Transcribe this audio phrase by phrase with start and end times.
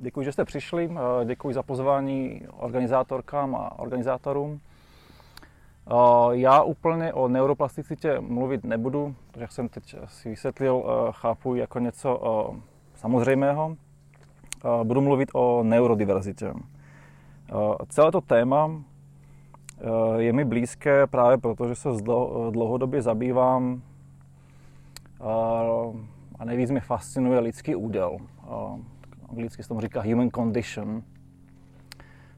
[0.00, 4.60] děkuji, že jste přišli, eh, děkuji za pozvání organizátorkám a organizátorům.
[4.60, 5.94] Eh,
[6.30, 12.20] já úplně o neuroplasticitě mluvit nebudu, protože jak jsem teď si vysvětlil, chápu jako něco
[12.94, 13.76] samozřejmého.
[14.82, 16.52] Budu mluvit o neurodiverzitě.
[17.88, 18.70] Celé to téma
[20.16, 21.88] je mi blízké právě proto, že se
[22.50, 23.82] dlouhodobě zabývám
[26.38, 28.18] a nejvíc mě fascinuje lidský úděl.
[29.30, 31.02] Anglicky se tomu říká human condition.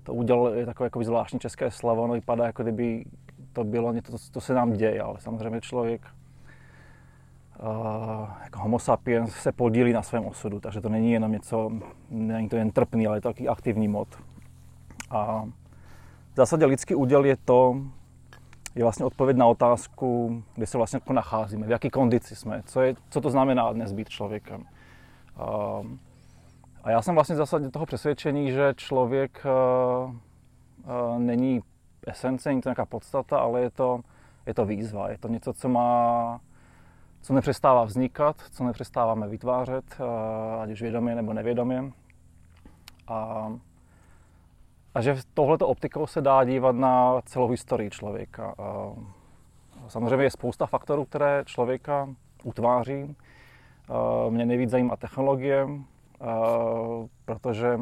[0.02, 3.04] To úděl je takové jako zvláštní české slovo, ono vypadá jako kdyby
[3.52, 6.06] to bylo něco, co se nám děje, ale samozřejmě člověk
[8.42, 11.70] jako homo sapiens se podílí na svém osudu, takže to není jenom něco,
[12.10, 14.08] není to jen trpný, ale je to takový aktivní mod.
[15.10, 15.44] A
[16.32, 17.76] v zásadě lidský úděl je to,
[18.74, 22.80] je vlastně odpověď na otázku, kde se vlastně jako nacházíme, v jaké kondici jsme, co,
[22.80, 24.64] je, co to znamená dnes být člověkem.
[25.36, 25.46] A,
[26.82, 31.60] a já jsem vlastně zásadě toho přesvědčení, že člověk a, a, není
[32.06, 34.00] esence, není to nějaká podstata, ale je to,
[34.46, 36.40] je to výzva, je to něco, co má
[37.22, 40.00] co nepřestává vznikat, co nepřestáváme vytvářet,
[40.60, 41.92] ať už vědomě nebo nevědomě.
[43.08, 43.48] A
[44.94, 48.54] a že tohleto optikou se dá dívat na celou historii člověka.
[48.58, 48.94] A
[49.88, 52.08] samozřejmě je spousta faktorů, které člověka
[52.44, 53.16] utváří.
[54.30, 55.68] Mě nejvíc zajímá technologie,
[57.24, 57.80] protože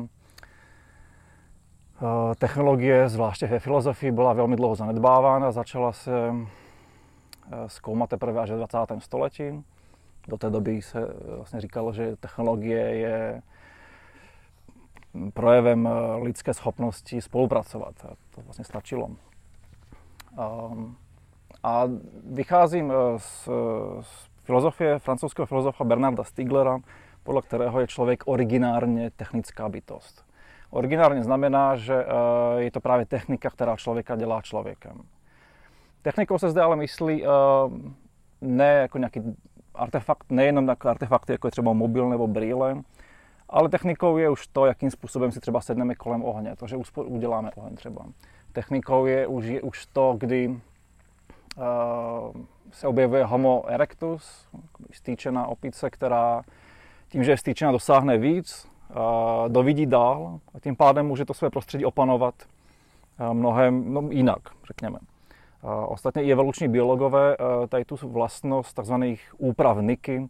[2.38, 5.52] technologie, zvláště ve filozofii, byla velmi dlouho zanedbávána.
[5.52, 6.12] Začala se
[7.66, 8.78] zkoumat teprve až ve 20.
[8.98, 9.64] století.
[10.28, 11.00] Do té doby se
[11.36, 13.42] vlastně říkalo, že technologie je
[15.34, 17.94] projevem eh, lidské schopnosti spolupracovat.
[18.05, 19.11] A to vlastně stačilo.
[21.62, 21.84] A
[22.24, 23.48] vycházím eh, z,
[24.00, 26.78] z filozofie francouzského filozofa Bernarda Stiglera,
[27.23, 30.25] podle kterého je člověk originárně technická bytost.
[30.71, 35.03] Originárně znamená, že eh, je to právě technika, která člověka dělá člověkem.
[36.03, 37.25] Technikou se zde ale myslí
[38.41, 39.20] ne jako nějaký
[39.75, 42.83] artefakt, nejenom jako artefakty, jako je třeba mobil nebo brýle,
[43.48, 47.51] ale technikou je už to, jakým způsobem si třeba sedneme kolem ohně, to, že uděláme
[47.55, 48.07] oheň třeba.
[48.53, 50.55] Technikou je už, je už to, kdy uh,
[52.73, 54.48] se objevuje Homo erectus,
[54.92, 56.42] stýčená opice, která
[57.11, 58.69] tím, že je stýčena, dosáhne víc,
[59.48, 62.35] dovidí dál a tím pádem může to své prostředí opanovat
[63.21, 64.98] uh, mnohem no, jinak, řekněme.
[64.98, 68.95] Uh, ostatně i evoluční biologové uh, tady tu vlastnost tzv.
[69.39, 70.29] úprav Niky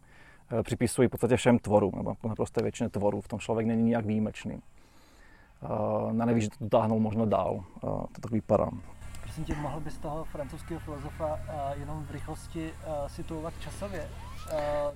[0.58, 3.20] Eh, připisují v podstatě všem tvorům, nebo naprosto většině tvorů.
[3.20, 4.62] V tom člověk není nijak výjimečný.
[5.62, 7.64] Eh, na neví, že to dotáhnou možno dál.
[7.76, 8.68] Eh, to tak vypadá.
[9.30, 11.38] Prosím tě, mohl bys toho francouzského filozofa
[11.76, 12.72] jenom v rychlosti
[13.06, 14.08] situovat časově?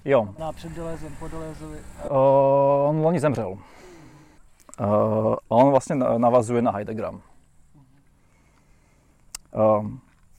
[0.04, 0.34] Jo.
[0.38, 0.72] Na před
[1.18, 1.78] po Delezovi?
[2.88, 3.58] On loni zemřel.
[5.48, 7.12] On vlastně navazuje na Heideggera.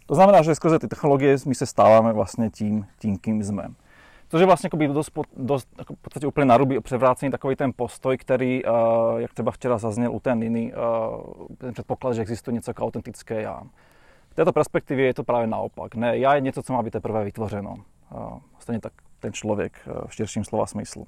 [0.06, 3.68] To znamená, že skrze ty technologie my se stáváme vlastně tím, tím kým jsme.
[4.35, 8.18] Což je vlastně jako dost, dost jako v podstatě úplně naruby převrácený takový ten postoj,
[8.18, 8.72] který, uh,
[9.18, 13.41] jak třeba včera zazněl u té Niny, uh, ten předpoklad, že existuje něco jako autentické
[13.41, 13.62] já.
[14.29, 15.96] V této perspektivě je to právě naopak.
[15.96, 17.75] Ne, já je něco, co má být teprve vytvořeno.
[18.16, 21.06] Uh, stejně tak ten člověk v širším slova smyslu.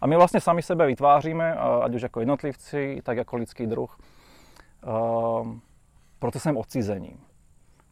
[0.00, 3.98] A my vlastně sami sebe vytváříme, ať už jako jednotlivci, tak jako lidský druh,
[4.86, 5.48] uh,
[6.18, 7.16] procesem odcizení.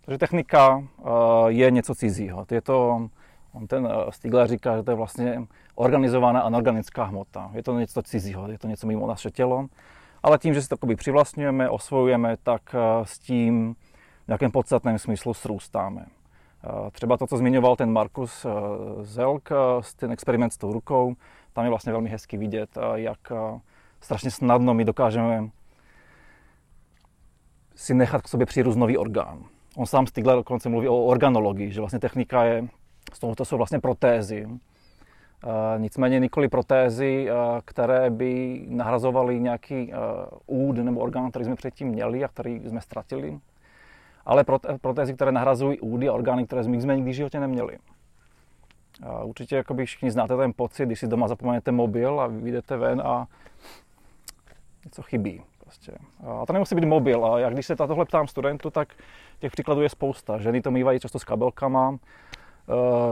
[0.04, 0.84] Takže technika
[1.46, 2.46] je něco cizího.
[2.50, 3.08] Je to
[3.56, 7.50] On ten eh, Stigler říká, že to je vlastně organizovaná a neorganická hmota.
[7.52, 9.66] Je to něco cizího, je to něco mimo naše tělo.
[10.22, 13.74] Ale tím, že si to přivlastňujeme, osvojujeme, tak eh, s tím
[14.24, 16.06] v nějakém podstatném smyslu srůstáme.
[16.06, 18.46] Eh, třeba to, co zmiňoval ten Markus
[19.02, 19.48] Zelk,
[19.96, 21.14] ten experiment s tou rukou,
[21.52, 23.18] tam je vlastně velmi hezky vidět, jak
[24.00, 25.50] strašně snadno my dokážeme
[27.74, 29.44] si nechat k sobě přírůst nový orgán.
[29.76, 32.68] On sám Stigler dokonce mluví o organologii, že vlastně technika je
[33.16, 34.46] z toho to jsou vlastně protézy.
[34.46, 39.98] Uh, nicméně nikoli protézy, uh, které by nahrazovaly nějaký uh,
[40.68, 43.38] úd nebo orgán, který jsme předtím měli a který jsme ztratili,
[44.26, 44.44] ale
[44.80, 47.78] protézy, které nahrazují údy a orgány, které jsme nikdy v životě neměli.
[49.24, 53.26] Určitě jakoby všichni znáte ten pocit, když si doma zapomenete mobil a vyjdete ven a
[54.84, 55.42] něco chybí.
[55.58, 55.92] Prostě.
[56.26, 57.24] A to nemusí být mobil.
[57.26, 58.88] A jak když se tohle ptám studentu, tak
[59.38, 60.38] těch příkladů je spousta.
[60.38, 61.98] Ženy to mývají často s kabelkama,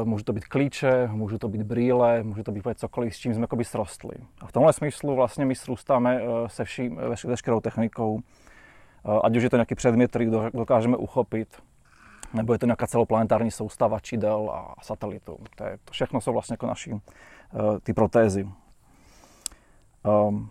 [0.04, 3.42] můžu to být klíče, můžu to být brýle, může to být cokoliv, s čím jsme
[3.42, 4.14] jakoby srostli.
[4.40, 9.42] A v tomhle smyslu vlastně my srůstáme uh, se vším, veškerou technikou, uh, ať už
[9.42, 11.62] je to nějaký předmět, který dokážeme uchopit,
[12.34, 15.38] nebo je to nějaká celoplanetární soustava čidel a satelitů.
[15.56, 17.00] To, je, to všechno jsou vlastně jako naši
[17.82, 18.48] ty protézy.
[20.02, 20.50] Um,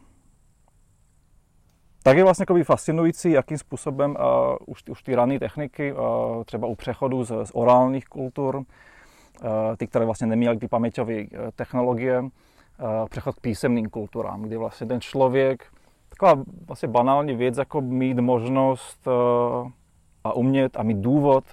[2.04, 6.76] tak je vlastně fascinující, jakým způsobem uh, už, už ty rané techniky, uh, třeba u
[6.76, 8.64] přechodu z, z orálních kultur,
[9.78, 12.30] ty, které vlastně neměly ty paměťové uh, technologie, uh,
[13.10, 15.66] přechod k písemným kulturám, kdy vlastně ten člověk,
[16.10, 19.08] taková vlastně banální věc, jako mít možnost
[20.24, 21.44] a umět a mít důvod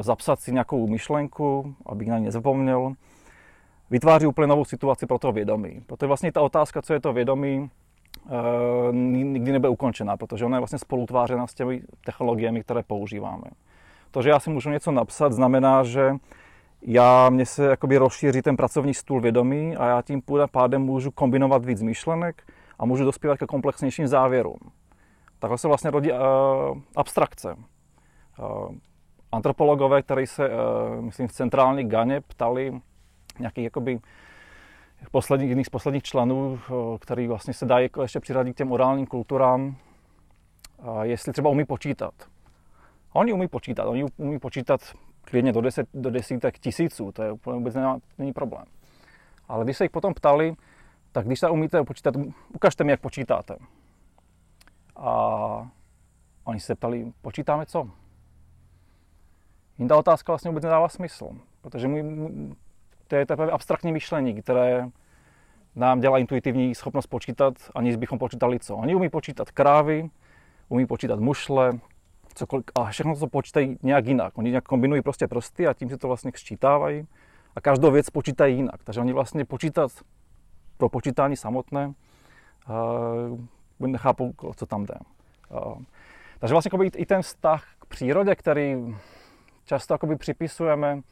[0.00, 2.92] zapsat si nějakou myšlenku, aby na ní nezapomněl,
[3.90, 5.82] vytváří úplně novou situaci pro to vědomí.
[5.86, 7.70] Proto je vlastně ta otázka, co je to vědomí,
[8.30, 13.44] Eh, nikdy nebude ukončená, protože ona je vlastně spolutvářena s těmi technologiemi, které používáme.
[14.10, 16.12] To, že já si můžu něco napsat, znamená, že
[16.86, 21.64] já, mně se jakoby rozšíří ten pracovní stůl vědomí a já tím pádem můžu kombinovat
[21.64, 22.42] víc myšlenek
[22.78, 24.58] a můžu dospívat ke komplexnějším závěrům.
[25.38, 26.18] Takhle se vlastně rodí uh,
[26.96, 27.54] abstrakce.
[28.38, 28.74] Uh,
[29.32, 32.80] antropologové, kteří se, uh, myslím, v centrální Ganě ptali
[33.38, 34.00] nějakých jakoby
[35.10, 38.72] posledních, jedných z posledních členů, eh, který vlastně se dá jako ještě přiradit k těm
[38.72, 39.76] orálním kulturám,
[41.02, 42.14] jestli třeba umí počítat.
[43.12, 44.80] Oni umí počítat, oni umí počítat
[45.24, 48.64] klidně do, deset, do desítek tisíců, to je úplně vůbec nemá, není problém.
[49.48, 50.54] Ale když se jich potom ptali,
[51.12, 52.14] tak když se umíte počítat,
[52.54, 53.56] ukažte mi, jak počítáte.
[54.96, 55.68] A
[56.44, 57.90] oni se ptali, počítáme co?
[59.78, 61.30] Jim ta otázka vlastně vůbec nedává smysl,
[61.60, 62.04] protože můj,
[63.08, 64.88] to je teprve abstraktní myšlení, které
[65.76, 68.76] nám dělá intuitivní schopnost počítat, aniž bychom počítali co.
[68.76, 70.10] Oni umí počítat krávy,
[70.68, 71.72] umí počítat mušle,
[72.34, 74.38] cokoliv, a všechno to počítají nějak jinak.
[74.38, 77.06] Oni nějak kombinují prostě prsty a tím si to vlastně sčítávají
[77.56, 78.84] a každou věc počítají jinak.
[78.84, 79.90] Takže oni vlastně počítat
[80.76, 81.86] pro počítání samotné
[83.80, 84.94] uh, nechápou, co tam jde.
[85.50, 85.82] Uh,
[86.38, 88.76] takže vlastně i ten vztah k přírodě, který
[89.64, 91.02] často připisujeme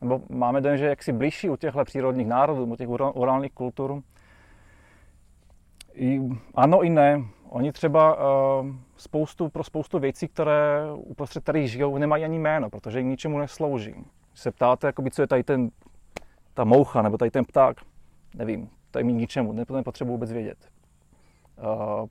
[0.00, 4.02] nebo máme den, že jaksi blížší u těchto přírodních národů, u těch orálních kultur.
[5.94, 6.20] I,
[6.54, 7.24] ano i ne.
[7.48, 8.66] Oni třeba uh,
[8.96, 13.92] spoustu, pro spoustu věcí, které uprostřed kterých žijou, nemají ani jméno, protože jim ničemu neslouží.
[13.92, 15.70] Když se ptáte, jakoby, co je tady ten,
[16.54, 17.76] ta moucha nebo tady ten pták,
[18.34, 20.58] nevím, to je mi ničemu, nepotřebuji vůbec vědět.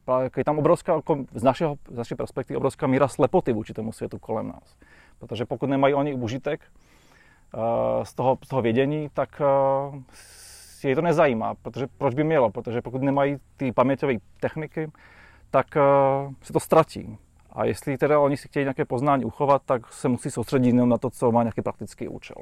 [0.08, 3.92] Uh, je tam obrovská, jako z, našeho, z naší perspektivy, obrovská míra slepoty vůči tomu
[3.92, 4.78] světu kolem nás.
[5.20, 6.62] Protože pokud nemají oni užitek,
[7.54, 9.42] Eh, z toho, z toho vědění, tak
[10.84, 14.92] je to nezajímá, protože proč by mělo, protože pokud nemají ty paměťové techniky,
[15.52, 15.82] tak eh,
[16.42, 17.18] se to ztratí.
[17.52, 20.98] A jestli teda oni si chtějí nějaké poznání uchovat, tak se musí soustředit jenom na
[20.98, 22.36] to, co má nějaký praktický účel.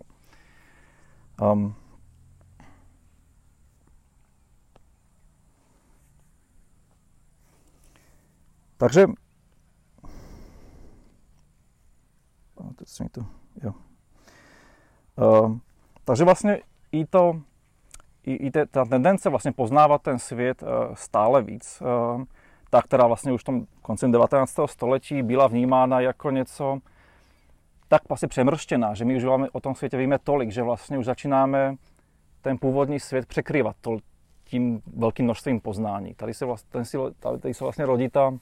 [1.42, 1.76] Um,
[8.78, 9.06] takže
[12.76, 13.26] teď se mi to,
[13.64, 13.74] jo.
[15.18, 15.62] Ehm,
[16.06, 16.62] takže vlastně
[16.92, 17.42] i to,
[18.24, 22.24] i, i te, ta tendence vlastně poznávat ten svět uh, stále víc, uh,
[22.76, 24.56] ta, která vlastně už v tom koncem 19.
[24.66, 26.80] století byla vnímána jako něco
[27.88, 31.76] tak vlastně přemrštěná, že my už o tom světě víme tolik, že vlastně už začínáme
[32.42, 33.98] ten původní svět překrývat to,
[34.44, 36.14] tím velkým množstvím poznání.
[36.14, 36.70] Tady se, vlastně,
[37.20, 38.38] tady, tady se vlastně rodí ta, uh,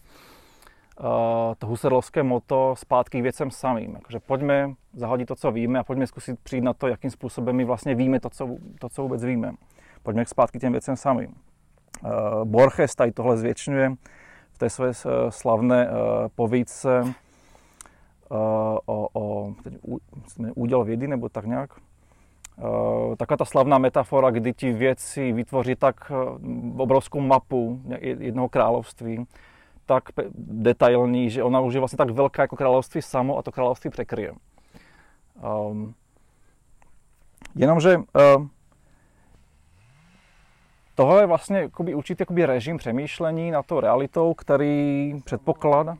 [1.57, 3.93] to husarlovské moto zpátky k věcem samým.
[3.93, 7.65] Jakože pojďme zahodit to, co víme a pojďme zkusit přijít na to, jakým způsobem my
[7.65, 9.51] vlastně víme to, co, to, co vůbec víme.
[10.03, 11.35] Pojďme zpátky k těm věcem samým.
[12.03, 12.09] Uh,
[12.45, 13.95] Borges tady tohle zvětšňuje
[14.63, 15.95] té své uh, slavné uh,
[16.35, 17.07] povídce uh,
[18.85, 19.73] o, o teď,
[20.55, 21.69] úděl vědy nebo tak nějak.
[23.17, 26.11] Taková ta slavná metafora, kdy ti věci vytvoří tak
[26.77, 29.25] obrovskou mapu jednoho království,
[29.85, 30.03] tak
[30.35, 34.33] detailní, že ona už je vlastně tak velká jako království samo a to království překryje.
[35.69, 35.93] Um,
[37.55, 38.03] jenomže uh,
[40.95, 45.97] tohle je vlastně jakoby, určitý jakoby režim přemýšlení na to realitou, který předpokládá.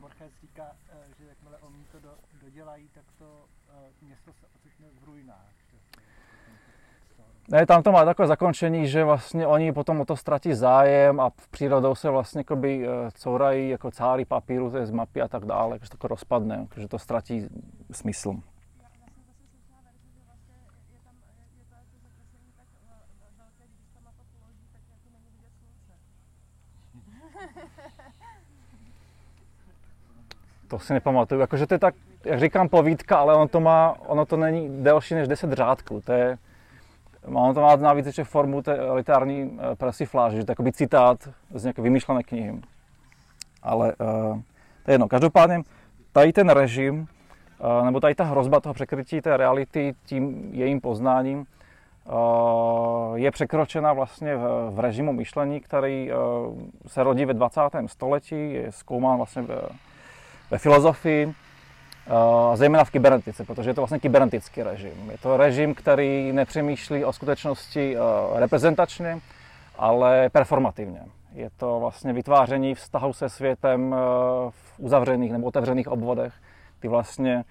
[7.48, 11.30] Ne, tam to má takové zakončení, že vlastně oni potom o to ztratí zájem a
[11.30, 15.78] v přírodou se vlastně jakoby eh, courají jako cáry papíru z mapy a tak dále,
[15.82, 17.48] že to rozpadne, že to ztratí
[17.92, 18.34] smysl.
[30.68, 31.94] To si nepamatuju, jakože to je tak,
[32.24, 36.12] jak říkám, povídka, ale ono to má, ono to není delší než 10 řádků, to
[36.12, 36.38] je,
[37.24, 41.64] Ono to má navíc ještě formu té literární eh, persifláže, že to je citát z
[41.64, 42.60] nějaké vymýšlené knihy.
[43.62, 44.40] Ale uh,
[44.84, 45.08] to je jedno.
[45.08, 45.62] Každopádně
[46.12, 47.06] tady ten režim,
[47.58, 51.46] uh, nebo tady ta hrozba toho překrytí té reality tím jejím poznáním,
[53.14, 56.10] je překročena vlastně v, režimu myšlení, který
[56.86, 57.60] se rodí ve 20.
[57.86, 59.42] století, je zkoumán vlastně
[60.50, 61.34] ve filozofii,
[62.54, 65.10] zejména v kybernetice, protože je to vlastně kybernetický režim.
[65.10, 67.96] Je to režim, který nepřemýšlí o skutečnosti
[68.34, 69.18] reprezentačně,
[69.78, 71.00] ale performativně.
[71.32, 73.94] Je to vlastně vytváření vztahu se světem
[74.50, 76.34] v uzavřených nebo otevřených obvodech,
[76.80, 77.44] kdy vlastně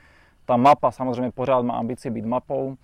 [0.46, 2.76] ta mapa samozřejmě pořád má ambici být mapou,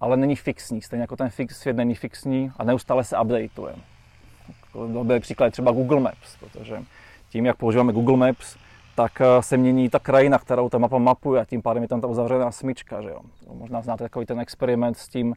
[0.00, 3.74] ale není fixní, stejně jako ten fix, svět není fixní a neustále se updateuje.
[4.92, 6.82] Dobrý příklad je třeba Google Maps, protože
[7.30, 8.56] tím, jak používáme Google Maps,
[8.98, 12.00] tak eh, se mění ta krajina, kterou ta mapa mapuje a tím pádem je tam
[12.00, 13.02] ta uzavřená smyčka.
[13.02, 13.20] Že jo?
[13.52, 15.34] Možná znáte takový ten experiment s tím,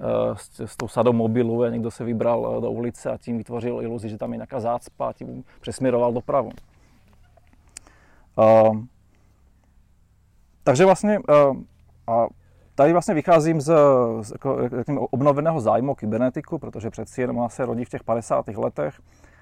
[0.00, 0.04] eh,
[0.36, 3.82] s, s tou sadou mobilu, a někdo se vybral eh, do ulice a tím vytvořil
[3.82, 6.50] iluzi, že tam je nějaká zácpa a tím přesměroval dopravu.
[8.36, 8.76] Uh,
[10.64, 11.56] takže vlastně uh,
[12.06, 12.26] a
[12.74, 13.74] tady vlastně vycházím z,
[14.22, 14.68] z jako,
[15.10, 18.48] obnoveného zájmu o kybernetiku, protože přeci jenom ona se rodí v těch 50.
[18.48, 19.00] letech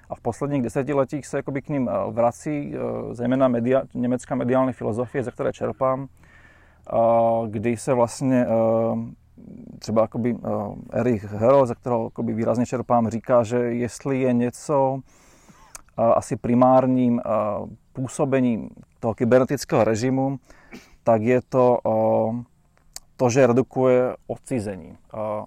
[0.09, 2.79] a v posledních desetiletích se jakoby k ním eh, vrací, eh,
[3.13, 6.07] zejména media, německá mediální filozofie, ze které čerpám,
[7.47, 10.37] kdy se vlastně eh, třeba jakoby
[10.93, 14.99] Erich Hero, ze kterého jakoby výrazně čerpám, říká, že jestli je něco
[15.97, 17.21] asi primárním
[17.93, 20.39] působením toho kybernetického režimu,
[21.03, 21.79] tak je to
[23.17, 24.97] to, že redukuje odcizení.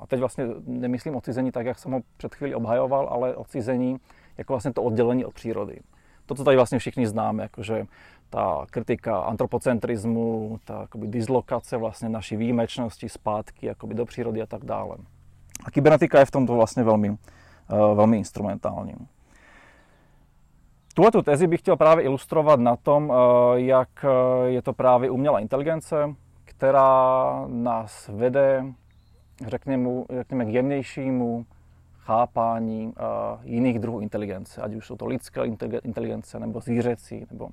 [0.00, 3.98] A teď vlastně nemyslím odcizení tak, jak jsem ho před chvíli obhajoval, ale odcizení
[4.40, 5.80] jako vlastně to oddělení od přírody.
[6.26, 7.86] To, co tady vlastně všichni známe, jakože
[8.30, 14.64] ta kritika antropocentrismu, ta jakoby dislokace vlastně naší výjimečnosti zpátky jakoby do přírody a tak
[14.64, 14.96] dále.
[15.64, 17.16] A kybernetika je v tomto vlastně velmi, uh,
[17.94, 18.94] velmi instrumentální.
[20.94, 23.16] Tuhle tu tezi bych chtěl právě ilustrovat na tom, uh,
[23.54, 24.04] jak
[24.46, 28.64] je to právě umělá inteligence, která nás vede,
[29.46, 31.46] řekněme, řekněme k jemnějšímu
[32.04, 32.94] chápání
[33.42, 35.40] jiných druhů inteligence, ať už jsou to lidské
[35.82, 37.48] inteligence, nebo zvířecí, nebo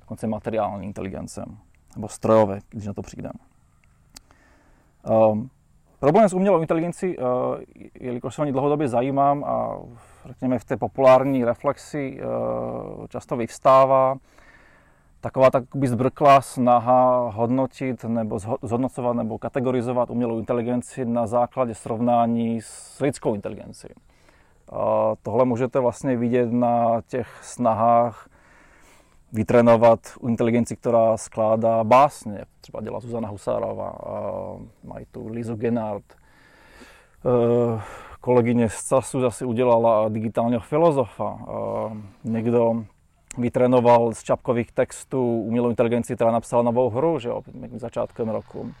[0.00, 1.44] dokonce materiální inteligence,
[1.96, 3.30] nebo strojové, když na to přijde.
[5.10, 5.50] Um,
[5.98, 7.24] problém s umělou inteligencí, uh,
[8.00, 9.76] jelikož se o ní dlouhodobě zajímám a
[10.24, 14.16] řekněme v té populární reflexi uh, často vyvstává,
[15.20, 23.00] taková tak zbrklá snaha hodnotit nebo zhodnocovat nebo kategorizovat umělou inteligenci na základě srovnání s
[23.00, 23.88] lidskou inteligencí.
[24.72, 28.28] A tohle můžete vlastně vidět na těch snahách
[29.32, 33.92] vytrénovat inteligenci, která skládá básně, jak třeba dělá Zuzana Husárová,
[34.84, 36.04] mají tu Lizu Genard.
[36.12, 37.80] E,
[38.20, 41.38] kolegyně z CASu zase udělala digitálního filozofa.
[42.24, 42.84] Někdo
[43.40, 47.42] vytrénoval z čapkových textů umělou inteligenci, která napsala novou hru, že jo,
[47.76, 48.72] začátkem roku.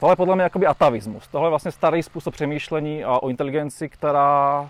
[0.00, 1.28] Tohle je podle mě jakoby atavismus.
[1.28, 4.68] Tohle je vlastně starý způsob přemýšlení a o inteligenci, která,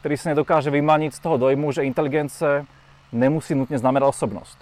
[0.00, 2.66] který se nedokáže vymanit z toho dojmu, že inteligence
[3.12, 4.58] nemusí nutně znamenat osobnost.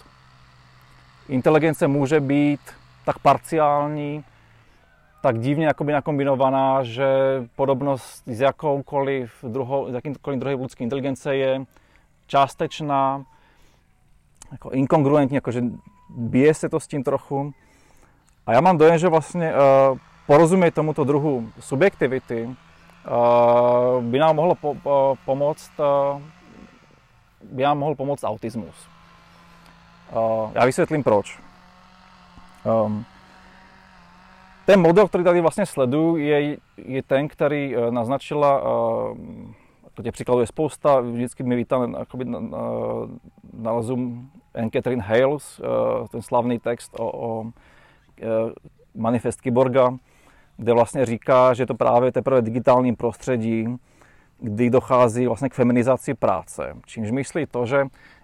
[1.28, 2.60] Inteligence může být
[3.04, 4.24] tak parciální,
[5.22, 7.06] tak divně jakoby nakombinovaná, že
[7.56, 11.64] podobnost s jakoukoliv druhou, s jakýmkoliv druhým lidský inteligence je
[12.26, 13.24] částečná,
[14.52, 15.62] jako inkongruentní, jakože
[16.08, 17.52] bije se to s tím trochu.
[18.46, 24.54] A já mám dojem, že vlastně uh, porozumět tomuto druhu subjektivity uh, by nám mohlo
[24.54, 26.20] po, po, pomoct, uh,
[27.52, 28.88] by nám mohl pomoct autismus.
[30.12, 31.38] Uh, já vysvětlím proč.
[32.64, 33.04] Um,
[34.66, 39.18] ten model, který tady vlastně sleduju, je, je ten, který naznačila uh,
[40.02, 42.24] těch příkladů je spousta, vždycky mi vítá jakoby,
[43.52, 43.96] nalezu
[44.54, 47.44] Anne Catherine Hales, eh, ten slavný text o, o
[48.22, 48.26] eh,
[48.94, 49.96] manifest Kyborga,
[50.56, 53.66] kde vlastně říká, že to právě teprve digitálním prostředí,
[54.40, 56.76] kdy dochází vlastně k feminizaci práce.
[56.86, 57.76] Čímž myslí to, že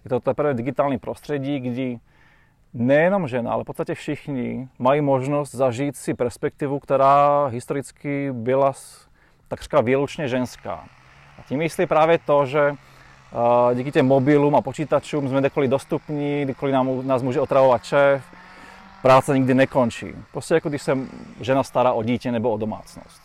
[0.05, 1.99] je to teprve digitální prostředí, kdy
[2.75, 8.73] nejenom žena, ale v podstatě všichni mají možnost zažít si perspektivu, která historicky byla
[9.49, 10.85] takřka výlučně ženská.
[11.39, 12.75] A tím myslí právě to, že
[13.75, 18.25] díky těm mobilům a počítačům jsme kdekoliv dostupní, kdykoliv nám, nás může otravovat šéf,
[19.03, 20.07] práce nikdy nekončí.
[20.33, 20.99] Prostě jako když se
[21.41, 23.23] žena stará o dítě nebo o domácnost.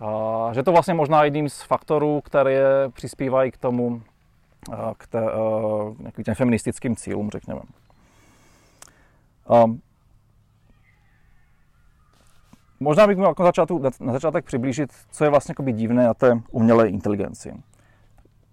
[0.00, 4.02] A že to vlastně možná jedním z faktorů, které přispívají k tomu,
[4.96, 5.22] k, té,
[6.12, 7.60] k těm feministickým cílům, řekněme.
[12.82, 13.34] Možná bych měl
[14.00, 17.54] na začátek přiblížit, co je vlastně divné na té umělé inteligenci.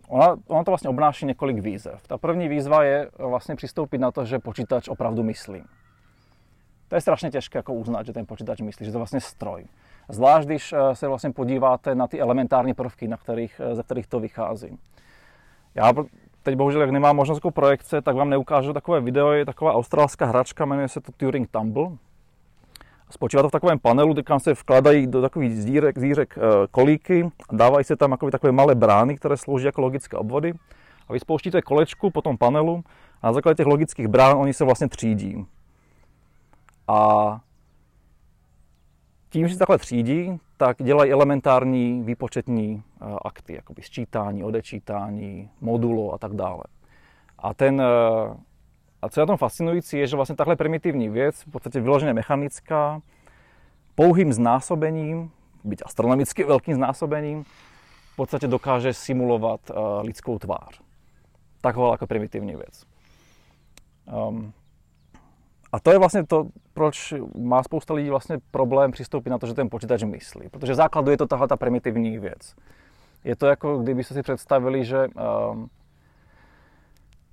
[0.07, 2.07] Ona, ona to vlastně obnáší několik výzev.
[2.07, 5.63] Ta první výzva je vlastně přistoupit na to, že počítač opravdu myslí.
[6.87, 9.65] To je strašně těžké jako uznat, že ten počítač myslí, že to je vlastně stroj.
[10.09, 14.77] Zvlášť, když se vlastně podíváte na ty elementární prvky, na kterých, ze kterých to vychází.
[15.75, 15.93] Já
[16.43, 19.31] teď bohužel, jak nemám možnost jako projekce, tak vám neukážu takové video.
[19.31, 21.89] Je taková australská hračka, jmenuje se to Turing Tumble.
[23.11, 27.85] Spočívá to v takovém panelu, kde se vkladají do takových zírek, zírek e, kolíky, dávají
[27.85, 30.53] se tam takové malé brány, které slouží jako logické obvody.
[31.07, 32.83] A vy spouštíte kolečku po tom panelu
[33.21, 35.45] a na základě těch logických brán oni se vlastně třídí.
[36.87, 37.39] A
[39.29, 46.13] tím, že se takhle třídí, tak dělají elementární výpočetní eh, akty, jakoby sčítání, odečítání, modulo
[46.13, 46.63] a tak dále.
[47.39, 47.85] A, ten, eh,
[49.01, 52.13] a co je na tom fascinující, je, že vlastně takhle primitivní věc, v podstatě vyloženě
[52.13, 53.01] mechanická,
[53.95, 55.31] pouhým znásobením,
[55.63, 57.43] byť astronomicky velkým znásobením,
[58.13, 60.81] v podstatě dokáže simulovat uh, lidskou tvář.
[61.61, 62.85] Taková jako primitivní věc.
[64.27, 64.53] Um,
[65.71, 69.53] a to je vlastně to, proč má spousta lidí vlastně problém přistoupit na to, že
[69.53, 70.49] ten počítač myslí.
[70.49, 72.55] Protože základu je to tahle ta primitivní věc.
[73.23, 75.65] Je to jako kdyby si představili, že uh,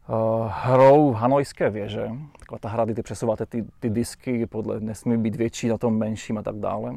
[0.09, 0.17] uh,
[0.49, 5.37] hrou hanojské věže, taková ta hra, kdy ty přesouváte ty, ty disky, podle, nesmí být
[5.37, 6.95] větší na tom menším a tak dále,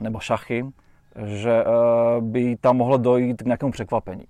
[0.00, 0.66] nebo šachy,
[1.24, 4.24] že uh, by tam mohlo dojít k nějakému překvapení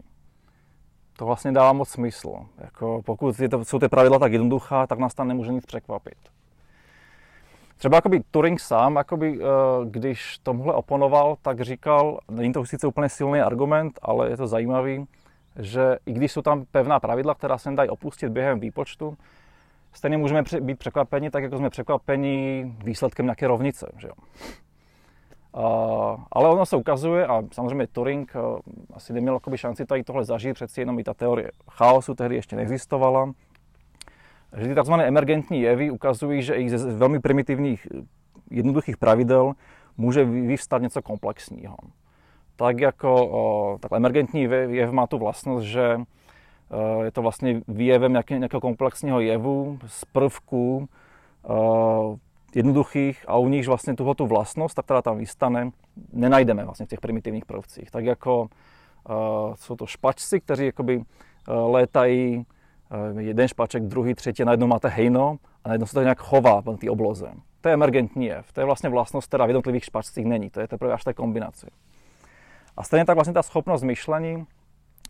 [1.19, 2.35] to vlastně dává moc smysl.
[2.59, 6.19] Jako pokud je to, jsou ty pravidla tak jednoduchá, tak nás tam nemůže nic překvapit.
[7.77, 9.45] Třeba jakoby Turing sám, jakoby, eh,
[9.85, 15.07] když tomuhle oponoval, tak říkal, není to sice úplně silný argument, ale je to zajímavý,
[15.59, 19.17] že i když jsou tam pevná pravidla, která se dají opustit během výpočtu,
[19.93, 23.93] stejně můžeme být překvapeni, tak jako jsme překvapeni výsledkem nějaké rovnice.
[23.99, 24.15] Že jo?
[26.33, 28.39] ale ono se ukazuje, a samozřejmě Turing eh,
[28.95, 32.57] asi neměl jakoby šanci tady tohle zažít, přeci jenom i ta teorie chaosu tehdy ještě
[32.57, 33.33] neexistovala,
[34.57, 34.93] že ty tzv.
[34.93, 37.87] emergentní jevy ukazují, že i ze velmi primitivních,
[38.51, 39.53] jednoduchých pravidel
[39.97, 41.77] může vyvstat něco komplexního.
[42.59, 48.61] Tak jako tak emergentní jev má tu vlastnost, že eh, je to vlastně výjevem nějakého
[48.61, 50.89] komplexního jevu z prvků
[51.45, 52.19] eh,
[52.55, 55.71] jednoduchých a u nich vlastně tuhle tu vlastnost, ta, která tam vystane,
[56.13, 57.91] nenajdeme vlastně v těch primitivních prvcích.
[57.91, 61.03] Tak jako uh, jsou to špačci, kteří jakoby
[61.49, 62.47] létají
[63.19, 66.91] jeden špaček, druhý, třetí, najednou máte hejno a najednou se to nějak chová v té
[66.91, 67.33] obloze.
[67.61, 68.53] To je emergentní jev.
[68.53, 70.51] To je vlastně vlastnost, která v jednotlivých špačcích není.
[70.51, 71.67] To je teprve až té kombinaci.
[72.79, 74.47] A stejně tak vlastně ta schopnost myšlení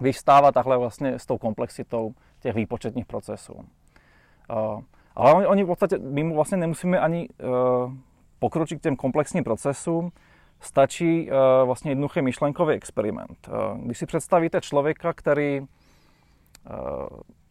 [0.00, 3.52] vyvstává takhle vlastně s tou komplexitou těch výpočetních procesů.
[3.52, 4.82] Uh,
[5.14, 7.92] ale oni, oni v podstatě, my mu vlastně nemusíme ani uh,
[8.38, 10.12] pokročit k těm komplexním procesům,
[10.60, 13.48] stačí uh, vlastně jednoduchý myšlenkový experiment.
[13.76, 15.66] Když si představíte člověka, který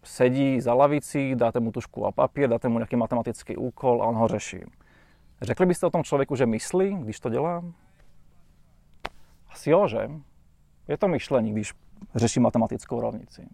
[0.04, 4.16] sedí za lavicí, dáte mu tušku a papír, dáte mu nějaký matematický úkol a on
[4.16, 4.60] ho řeší.
[5.42, 7.64] Řekli byste o tom člověku, že myslí, když to dělá?
[9.68, 10.10] Jo, že?
[10.88, 11.74] Je to myšlení, když
[12.16, 13.48] řeší matematickou rovnici.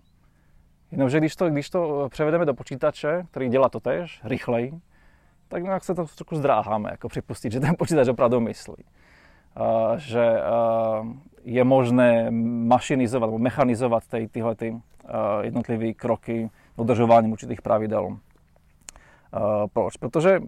[0.91, 4.82] Jenomže když to, když to převedeme do počítače, který dělá to tež, rychleji,
[5.47, 8.84] tak nějak se to trošku zdráháme, jako připustit, že ten počítač opravdu myslí.
[9.60, 10.41] Uh, že
[10.99, 11.08] uh,
[11.43, 14.80] je možné mašinizovat nebo mechanizovat ty, tyhle ty, uh,
[15.41, 18.17] jednotlivé kroky dodržováním určitých pravidel.
[19.73, 19.97] Proč?
[19.97, 20.39] Protože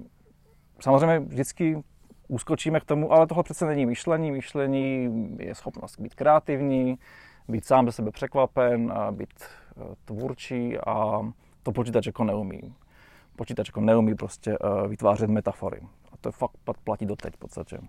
[0.79, 1.83] samozřejmě vždycky
[2.27, 4.31] uskočíme k tomu, ale tohle přece není myšlení.
[4.31, 5.09] Myšlení
[5.39, 6.99] je schopnost být kreativní,
[7.47, 9.43] být sám ze sebe překvapen, a být
[10.05, 11.21] tvůrčí a
[11.63, 12.73] to počítač jako neumí.
[13.35, 15.81] Počítač jako neumí prostě uh, vytvářet metafory.
[16.11, 16.51] A to fakt
[16.83, 17.79] platí doteď v podstatě.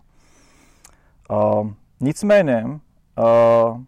[1.31, 1.71] Uh,
[2.01, 3.81] nicméně, uh,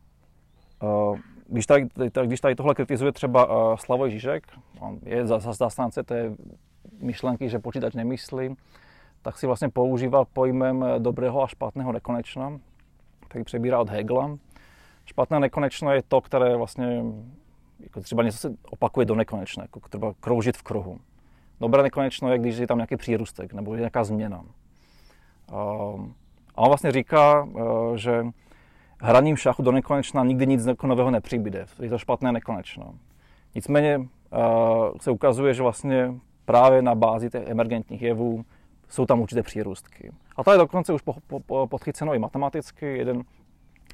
[0.83, 1.89] uh, když, tady,
[2.25, 4.47] když tady tohle kritizuje třeba uh, Slavoj Žižek,
[4.81, 6.33] on je zastánce té
[7.01, 8.57] myšlenky, že počítač nemyslí,
[9.23, 12.61] tak si vlastně používá pojmem dobrého a špatného nekonečna,
[13.29, 14.39] který přebírá od Hegela.
[15.05, 17.03] Špatné nekonečno je to, které vlastně
[17.81, 20.99] jako třeba něco se opakuje do nekonečna, jako třeba kroužit v kruhu.
[21.61, 24.45] Dobré nekonečno je, když je tam nějaký přírůstek nebo je nějaká změna.
[25.53, 26.15] Ehm,
[26.55, 27.63] a on vlastně říká, eh,
[27.99, 28.27] že
[29.01, 31.67] hraním šachu do nekonečna nikdy nic nového nepřibyde.
[31.83, 32.95] Je to špatné nekonečno.
[33.55, 34.39] Nicméně eh,
[35.01, 38.45] se ukazuje, že vlastně právě na bázi těch emergentních jevů
[38.89, 40.13] jsou tam určité přírůstky.
[40.37, 41.15] A to je dokonce už po,
[41.47, 42.87] po, podchyceno i matematicky.
[42.87, 43.23] Jeden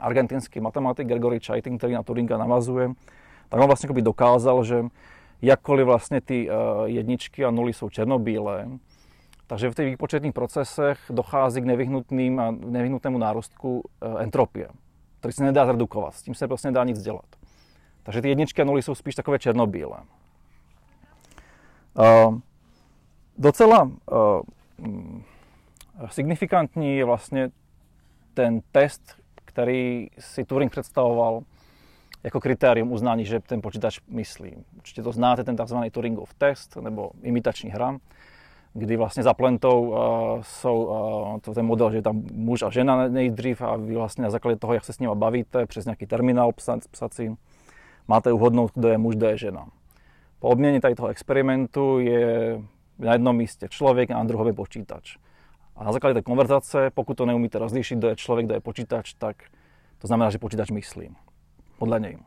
[0.01, 2.91] argentinský matematik Gregory Chaitin, který na Turinga navazuje,
[3.49, 4.85] tak on vlastně dokázal, že
[5.43, 6.55] jakkoliv vlastně ty eh,
[6.85, 8.69] jedničky a nuly jsou černobílé,
[9.47, 14.69] takže v těch výpočetních procesech dochází k nevyhnutným a nevyhnutnému nárostku eh, entropie,
[15.19, 17.25] který se nedá zredukovat, s tím se prostě nedá nic dělat.
[18.03, 19.97] Takže ty jedničky a nuly jsou spíš takové černobílé.
[21.99, 22.39] Uh,
[23.39, 23.91] docela uh,
[26.07, 27.51] signifikantní je vlastně
[28.35, 31.43] ten test, který si Turing představoval
[32.25, 34.53] jako kritérium uznání, že ten počítač myslí.
[34.77, 35.77] Určitě to znáte, ten tzv.
[35.93, 37.99] Turingov test nebo imitační hra,
[38.73, 39.97] kdy vlastně za plentou uh,
[40.43, 44.25] jsou uh, to ten model, že je tam muž a žena nejdřív a vy vlastně
[44.25, 46.53] na základě toho, jak se s nimi bavíte, přes nějaký terminál
[46.91, 47.37] psací,
[48.09, 49.67] máte uhodnout, kdo je muž, kdo je žena.
[50.39, 52.61] Po obměně tady toho experimentu je
[52.99, 55.17] na jednom místě člověk a na druhém je počítač.
[55.77, 59.15] A na základě té konverzace, pokud to neumíte rozlišit, kdo je člověk, kdo je počítač,
[59.15, 59.37] tak
[59.99, 61.17] to znamená, že počítač myslí.
[61.79, 62.19] Podle něj.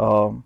[0.00, 0.40] Uh,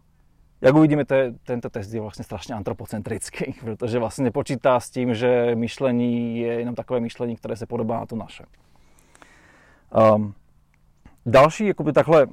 [0.60, 5.54] jak uvidíme, te, tento test je vlastně strašně antropocentrický, protože vlastně počítá s tím, že
[5.54, 8.44] myšlení je jenom takové myšlení, které se podobá na to naše.
[10.14, 10.34] Um,
[11.26, 12.26] další, jakoby takhle,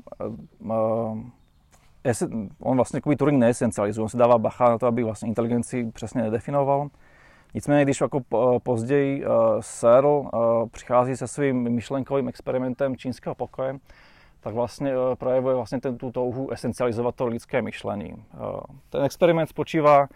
[0.60, 1.18] uh,
[2.60, 6.22] on vlastně jakoby Turing neesencializuje, on si dává bacha na to, aby vlastně inteligenci přesně
[6.22, 6.90] nedefinoval.
[7.54, 8.20] Nicméně, když jako
[8.64, 10.30] později uh, Searle uh,
[10.72, 13.80] přichází se svým myšlenkovým experimentem čínského pokoje,
[14.40, 18.16] tak vlastně uh, projevuje vlastně ten, tu touhu esencializovat to lidské myšlení.
[18.90, 20.08] Ten experiment spočívá,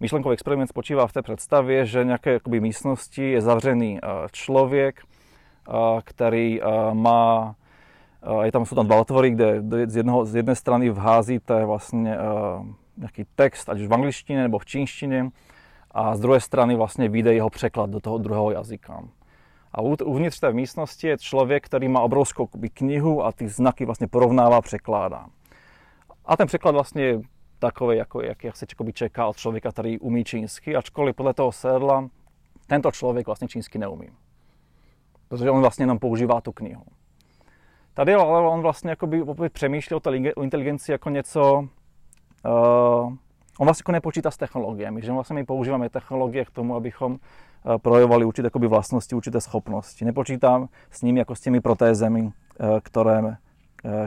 [0.00, 4.00] myšlenkový experiment spočívá v té představě, že nějaké jakoby, místnosti je zavřený
[4.32, 5.00] člověk,
[6.04, 6.60] který
[6.92, 7.54] má
[8.42, 12.66] je tam, jsou tam dva otvory, kde z, jednoho, z jedné strany vházíte vlastně uh,
[12.96, 15.30] nějaký text, ať už v angličtině nebo v čínštině,
[15.90, 19.02] a z druhé strany vlastně vyjde jeho překlad do toho druhého jazyka.
[19.72, 24.60] A uvnitř té místnosti je člověk, který má obrovskou knihu a ty znaky vlastně porovnává,
[24.60, 25.26] překládá.
[26.24, 27.20] A ten překlad vlastně je
[27.58, 32.08] takový, jako, jak, jak se čeká od člověka, který umí čínsky, ačkoliv podle toho sedla
[32.66, 34.08] tento člověk vlastně čínsky neumí.
[35.28, 36.82] Protože on vlastně jenom používá tu knihu.
[38.00, 41.68] Tady ale on vlastně jakoby přemýšlí o té inteligenci jako něco,
[42.44, 43.12] uh,
[43.58, 47.18] on vlastně jako nepočítá s technologiemi, že vlastně my používáme technologie k tomu, abychom uh,
[47.78, 50.04] projevovali určité jakoby vlastnosti, určité schopnosti.
[50.04, 52.30] Nepočítám s nimi jako s těmi protézemi, uh,
[52.82, 53.36] které,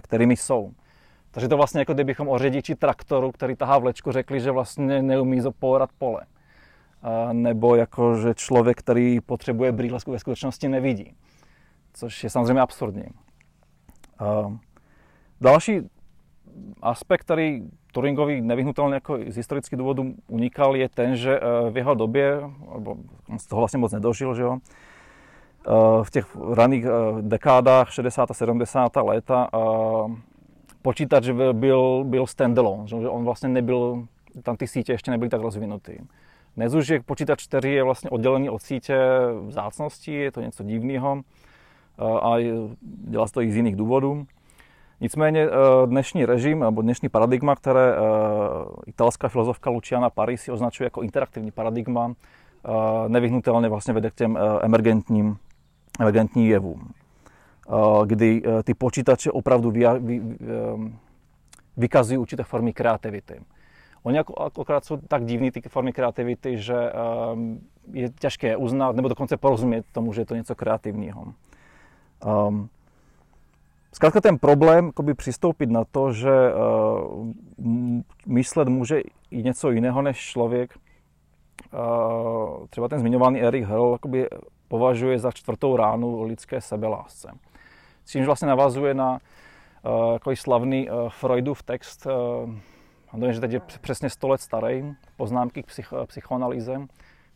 [0.02, 0.72] kterými jsou.
[1.32, 5.42] Takže to vlastně jako kdybychom o řidiči traktoru, který tahá vlečku, řekli, že vlastně neumí
[5.42, 6.22] zapourat pole.
[7.32, 11.14] Nebo jako, že člověk, který potřebuje brýle, ve skutečnosti nevidí.
[11.94, 13.06] Což je samozřejmě absurdní.
[15.42, 15.82] Další
[16.82, 21.94] aspekt, který Turingovi nevyhnutelně jako z historických důvodů unikal, je ten, že eh, v jeho
[21.94, 22.42] době,
[22.74, 22.96] nebo
[23.30, 26.90] on z toho vlastně moc nedožil, že jo, eh, v těch raných eh,
[27.22, 28.32] dekádách 60.
[28.32, 28.96] a 70.
[28.96, 29.50] léta
[30.82, 34.06] počítač byl, byl standalone, že on vlastně nebyl,
[34.44, 35.94] tam ty sítě ještě nebyly tak rozvinutý.
[36.56, 38.98] Dnes už je počítač, který je vlastně oddělený od sítě
[39.48, 41.22] vzácností, je to něco divného
[42.00, 42.36] a
[42.82, 44.26] dělá se to i z jiných důvodů.
[45.04, 48.00] Nicméně eh, dnešní režim nebo dnešní paradigma, které eh,
[48.86, 52.70] italská filozofka Luciana Parisi označuje jako interaktivní paradigma, eh,
[53.08, 55.38] nevyhnutelně vlastně vede k těm emergentním,
[56.00, 56.92] emergentním jevům,
[58.06, 60.22] kdy ty počítače opravdu vy, vy,
[61.78, 63.42] vykazují určité formy kreativity.
[64.04, 66.92] Oni akorát jsou tak divní ty formy kreativity, že
[67.94, 71.26] je těžké uznat nebo dokonce porozumět tomu, že je to něco kreativního.
[72.26, 72.70] Um,
[73.94, 77.34] zkrátka ten problém jakoby přistoupit na to, že uh,
[78.26, 80.78] myslet může i něco jiného než člověk,
[81.74, 84.28] uh, třeba ten zmiňovaný Eric Hell jakoby
[84.68, 87.32] považuje za čtvrtou ránu lidské sebelásce.
[88.06, 89.20] S čímž vlastně navazuje na
[90.14, 92.08] takový slavný Freudův text,
[93.16, 96.88] uh, že teď je přesně 100 let starý, poznámky k psych, psychoanalýze,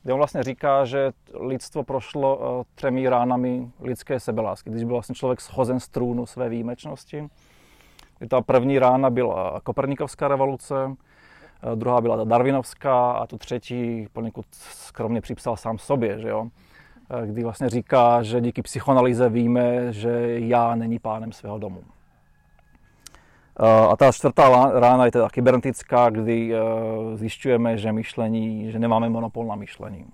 [0.08, 5.16] kde on vlastně říká, že lidstvo prošlo uh, třemi ránami lidské sebelásky, když byl vlastně
[5.16, 7.28] člověk schozen z trůnu své výjimečnosti.
[8.30, 10.96] Ta první rána byla Kopernikovská revoluce, uh,
[11.76, 16.42] druhá byla ta Darwinovská a tu třetí poněkud skromně připsal sám sobě, že jo?
[16.42, 16.50] Uh,
[17.26, 21.84] kdy vlastně říká, že díky psychoanalýze víme, že já není pánem svého domu.
[23.90, 26.58] A ta čtvrtá rána je teda kybernetická, kdy eh,
[27.18, 30.06] zjišťujeme, že myšlení, že nemáme monopol na myšlení.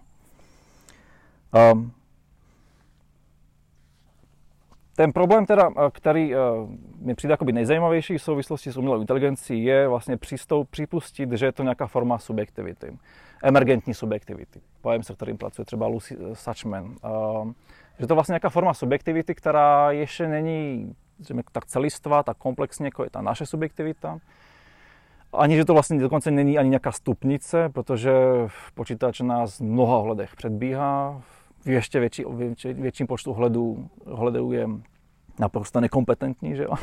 [1.53, 1.91] Ehm,
[4.95, 6.37] ten problém, teda, eh, který eh,
[7.01, 11.51] mi přijde jako nejzajímavější v souvislosti s umělou inteligencí, je vlastně přistoup, připustit, že je
[11.51, 12.97] to nějaká forma subjektivity,
[13.43, 14.61] emergentní subjektivity.
[14.81, 16.95] Pojem, se kterým pracuje třeba Lucy Suchman.
[17.03, 17.55] Ehm,
[17.99, 23.03] že to vlastně nějaká forma subjektivity, která ještě není řekněme, tak celistvá, tak komplexně, jako
[23.03, 24.19] je ta naše subjektivita.
[25.33, 28.13] Ani, že to vlastně dokonce není ani nějaká stupnice, protože
[28.73, 31.21] počítač nás v mnoha ohledech předbíhá.
[31.65, 34.67] V ještě větší, větší, větším počtu hledů, hledů je
[35.39, 36.69] naprosto nekompetentní, že jo.
[36.69, 36.77] Uh,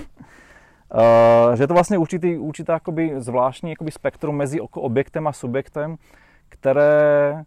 [1.55, 5.97] že je to vlastně určitý, určitá jakoby zvláštní jakoby spektrum mezi objektem a subjektem,
[6.49, 7.45] které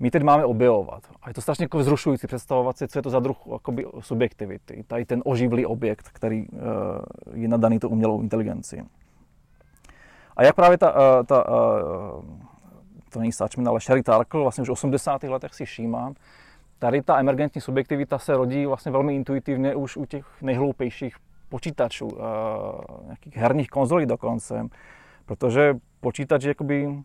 [0.00, 1.02] my teď máme objevovat.
[1.22, 4.84] A je to strašně jako vzrušující představovat si, co je to za druh jakoby, subjektivity.
[4.86, 6.58] Tady ten oživlý objekt, který uh,
[7.34, 8.84] je nadaný to umělou inteligenci.
[10.36, 12.24] A jak právě ta, uh, ta uh,
[13.10, 15.22] to není Satchman, ale Sherry Tarkle vlastně už v 80.
[15.22, 16.12] letech si všímá,
[16.78, 21.16] tady ta emergentní subjektivita se rodí vlastně velmi intuitivně už u těch nejhloupějších
[21.48, 22.18] počítačů, uh,
[23.04, 24.68] nějakých herních konzolí dokonce,
[25.26, 27.02] protože počítač je jakoby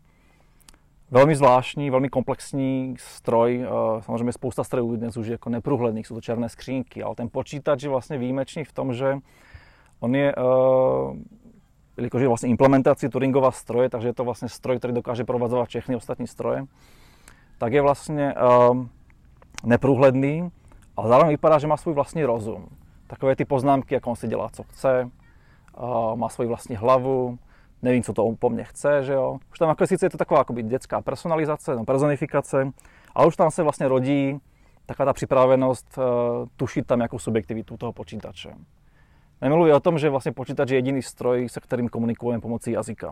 [1.16, 3.68] velmi zvláštní, velmi komplexní stroj.
[3.68, 7.30] Uh, samozřejmě spousta strojů dnes už je jako neprůhledných, jsou to černé skřínky, ale ten
[7.32, 9.18] počítač je vlastně výjimečný v tom, že
[10.00, 11.18] on je, uh,
[11.98, 15.96] jelikož je vlastně implementací Turingova stroje, takže je to vlastně stroj, který dokáže provazovat všechny
[15.96, 16.64] ostatní stroje,
[17.58, 18.34] tak je vlastně
[18.70, 18.86] uh,
[19.64, 20.50] neprůhledný,
[20.98, 22.68] ale zároveň vypadá, že má svůj vlastní rozum.
[23.08, 25.10] Takové ty poznámky, jak on si dělá, co chce,
[26.16, 27.38] má svoji vlastní hlavu,
[27.82, 29.40] nevím, co to on po mně chce, že jo.
[29.52, 32.72] Už tam jako sice je to taková jakoby dětská personalizace, no, personifikace,
[33.16, 34.40] ale už tam se vlastně rodí
[34.86, 36.04] taková ta připravenost uh,
[36.56, 38.54] tušit tam jako subjektivitu toho počítače.
[39.42, 43.10] Nemluví o tom, že vlastně počítač je jediný stroj, se kterým komunikujeme pomocí jazyka.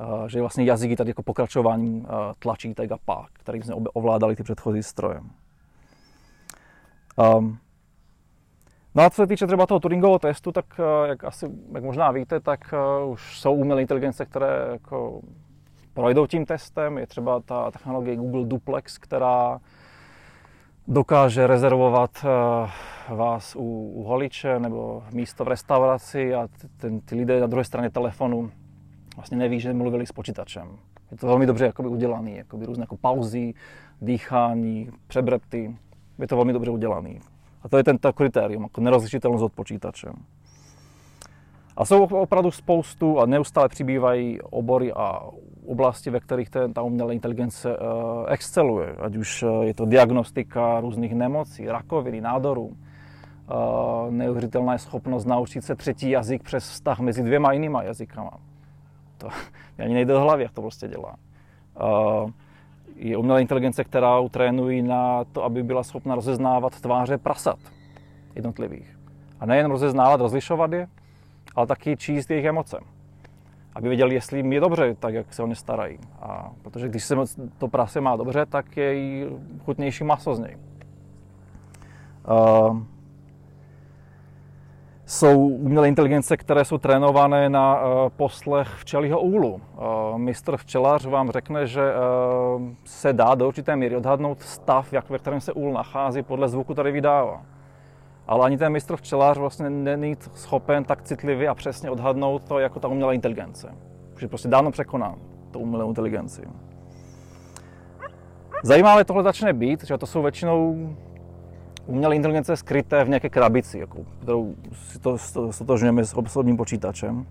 [0.00, 2.06] Uh, že vlastně jazyk je tady jako pokračování uh,
[2.38, 5.20] tlačítek a pák, kterým jsme ovládali ty předchozí stroje.
[7.16, 7.58] Um,
[8.94, 12.10] No a co se týče třeba toho Turingového testu, tak eh, jak asi, jak možná
[12.10, 15.20] víte, tak eh, už jsou umělé inteligence, které jako
[15.94, 16.98] projdou tím testem.
[16.98, 19.60] Je třeba ta technologie Google Duplex, která
[20.88, 27.40] dokáže rezervovat eh, vás u, u holiče nebo místo v restauraci a ten, ty lidé
[27.40, 28.50] na druhé straně telefonu
[29.16, 30.68] vlastně neví, že mluvili s počítačem.
[31.10, 33.54] Je to velmi dobře jakoby udělaný, jakoby různé jako pauzy,
[34.00, 35.76] dýchání, přebrepty.
[36.18, 37.20] Je to velmi dobře udělaný.
[37.70, 40.08] To je ten kritérium, jako nerozlišitelnost od počítače.
[41.76, 45.20] A jsou opravdu spoustu a neustále přibývají obory a
[45.66, 47.84] oblasti, ve kterých ten, ta umělá inteligence uh,
[48.28, 48.96] exceluje.
[48.96, 55.64] Ať už eh, je to diagnostika různých nemocí, rakoviny, nádorů, uh, neuvěřitelná je schopnost naučit
[55.64, 58.30] se třetí jazyk přes vztah mezi dvěma jinýma jazykama.
[59.18, 59.28] To
[59.78, 61.16] ani nejde do hlavy, jak to prostě dělá.
[62.98, 67.58] Je umělá inteligence, která trénují na to, aby byla schopna rozeznávat tváře prasat
[68.34, 68.98] jednotlivých.
[69.40, 70.88] A nejen rozeznávat, rozlišovat je,
[71.56, 72.78] ale taky číst jejich emoce.
[73.74, 75.98] Aby věděli, jestli jim je dobře, tak jak se o ně starají.
[76.20, 77.16] A protože když se
[77.58, 79.26] to prase má dobře, tak je jí
[79.64, 80.56] chutnější maso z něj.
[82.30, 82.82] Uh,
[85.08, 89.52] jsou umělé inteligence, které jsou trénované na uh, poslech včelího úlu.
[89.52, 95.10] Uh, mistr včelař vám řekne, že uh, se dá do určité míry odhadnout stav, jak,
[95.10, 97.42] ve kterém se úl nachází podle zvuku, který vydává.
[98.26, 102.80] Ale ani ten mistr včelař vlastně není schopen tak citlivě a přesně odhadnout to jako
[102.80, 103.74] ta umělá inteligence.
[104.18, 105.14] Že prostě dávno překoná
[105.50, 106.42] tu umělou inteligenci.
[108.64, 110.88] Zajímavé tohle začne být, že to jsou většinou
[111.88, 115.18] umělé inteligence skryté v nějaké krabici, jako, kterou si to
[115.50, 117.26] stotožňujeme s osobním počítačem.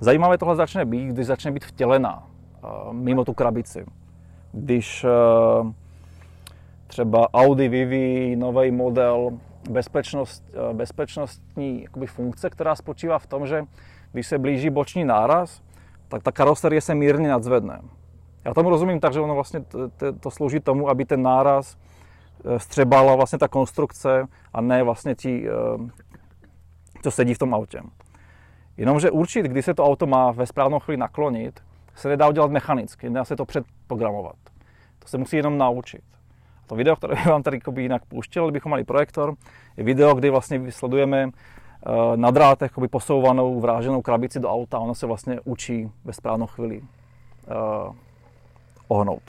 [0.00, 3.84] Zajímavé tohle začne být, když začne být vtělená uh, mimo tu krabici.
[4.52, 5.72] Když uh,
[6.86, 9.30] třeba Audi vyvíjí nový model
[9.70, 13.64] bezpečnost, uh, bezpečnostní jakoby, funkce, která spočívá v tom, že
[14.12, 15.62] když se blíží boční náraz,
[16.08, 17.80] tak ta karoserie se mírně nadzvedne.
[18.44, 21.93] Já tomu rozumím tak, že ono vlastně to, to slouží tomu, aby ten náraz Eh,
[22.58, 25.90] střebala vlastně ta konstrukce a ne vlastně ti, eh,
[27.02, 27.80] co sedí v tom autě.
[28.76, 31.60] Jenomže určit, kdy se to auto má ve správnou chvíli naklonit,
[31.94, 34.36] se nedá udělat mechanicky, nedá se to předprogramovat.
[34.98, 36.02] To se musí jenom naučit.
[36.64, 39.34] A to video, které vám tady jinak pouštěl, kdybychom mali projektor,
[39.76, 45.06] je video, kdy vlastně sledujeme eh, na drátech posouvanou, vráženou krabici do auta ono se
[45.06, 46.82] vlastně učí ve správnou chvíli
[48.88, 49.22] ohnout,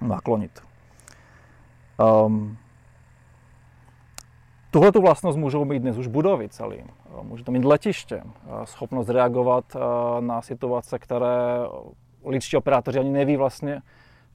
[0.00, 0.66] naklonit.
[1.98, 2.56] Um,
[4.70, 6.82] Tuhle tu vlastnost můžou mít dnes už budovy celý.
[7.22, 8.22] Může to mít letiště,
[8.64, 9.76] schopnost reagovat
[10.20, 11.58] na situace, které
[12.24, 13.82] lidští operátoři ani neví vlastně,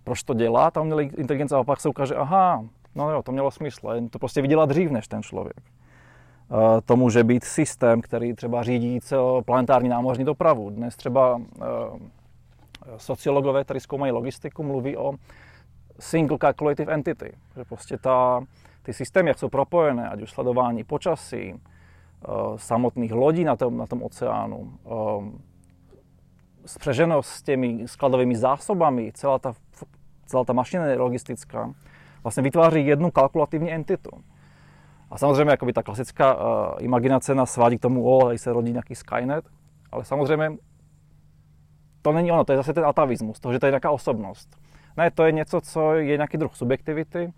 [0.04, 0.72] proč to dělá.
[0.72, 4.20] Ta umělá inteligence a pak se ukáže, aha, no jo, to mělo smysl, jen to
[4.20, 5.62] prostě viděla dřív než ten člověk.
[6.86, 9.00] To může být systém, který třeba řídí
[9.46, 10.70] planetární námořní dopravu.
[10.70, 11.42] Dnes třeba
[12.98, 15.14] sociologové, kteří zkoumají logistiku, mluví o
[16.02, 18.42] single calculative entity, že prostě ta,
[18.82, 23.88] ty systémy, jak jsou propojené, ať už sledování počasí, uh, samotných lodí na tom, na
[23.88, 25.42] tom oceánu, um,
[26.66, 29.54] spřeženost s těmi skladovými zásobami, celá ta,
[30.26, 31.74] celá ta mašina logistická,
[32.24, 34.12] vlastně vytváří jednu kalkulativní entitu.
[35.10, 36.44] A samozřejmě jakoby ta klasická uh,
[36.80, 39.46] imaginace nás svádí k tomu, o, tady se rodí nějaký Skynet,
[39.92, 40.58] ale samozřejmě
[42.02, 44.58] to není ono, to je zase ten atavismus, to, že to je nějaká osobnost.
[44.98, 47.34] Ne, to je něco, co je nějaký druh subjektivity,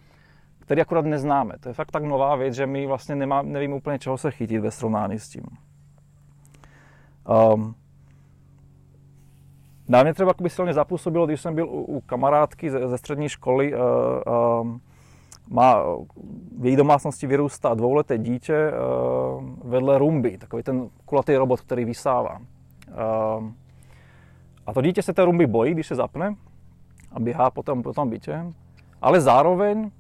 [0.60, 1.54] který akorát neznáme.
[1.60, 4.62] To je fakt tak nová věc, že my vlastně nemá, nevíme úplně, čeho se chytit
[4.62, 5.44] ve srovnání s tím.
[7.54, 7.76] Um,
[9.88, 13.74] na mě třeba silně zapůsobilo, když jsem byl u, u kamarádky ze, ze střední školy,
[13.74, 13.82] uh,
[14.62, 14.82] um,
[15.50, 15.84] má
[16.60, 22.38] v její domácnosti vyrůstá dvouleté dítě uh, vedle rumby, takový ten kulatý robot, který vysává.
[22.38, 23.50] Uh,
[24.66, 26.36] a to dítě se té rumby bojí, když se zapne
[27.14, 28.46] a běhá po tom, po tom bytě,
[29.02, 29.92] ale zároveň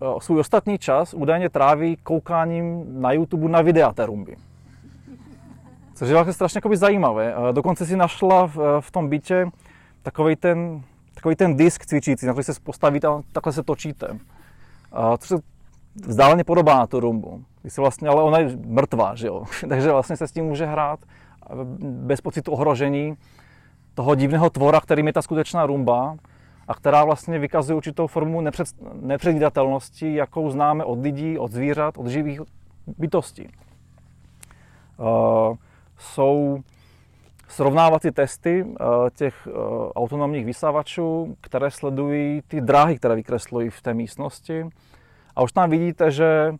[0.00, 4.36] uh, svůj ostatní čas údajně tráví koukáním na YouTube na videa té rumby.
[5.94, 7.36] Což je vlastně strašně zajímavé.
[7.36, 9.46] Uh, dokonce si našla v, v tom bytě
[10.02, 10.82] takový ten
[11.14, 14.18] takový ten disk cvičící, na který se postavíte a takhle se točíte.
[14.92, 15.36] To se
[16.06, 17.44] vzdáleně podobá na tu rumbu.
[17.68, 19.44] se vlastně, ale ona je mrtvá, že jo?
[19.68, 21.00] Takže vlastně se s tím může hrát
[21.80, 23.16] bez pocitu ohrožení
[23.94, 26.16] toho divného tvora, kterým je ta skutečná rumba
[26.68, 28.66] a která vlastně vykazuje určitou formu nepřed,
[29.00, 32.40] nepředvídatelnosti, jakou známe od lidí, od zvířat, od živých
[32.98, 33.48] bytostí.
[34.98, 35.56] Uh,
[35.98, 36.62] jsou
[37.48, 39.52] srovnávací testy eh, těch eh,
[39.96, 44.66] autonomních vysávačů, které sledují ty dráhy, které vykreslují v té místnosti.
[45.36, 46.54] A už tam vidíte, že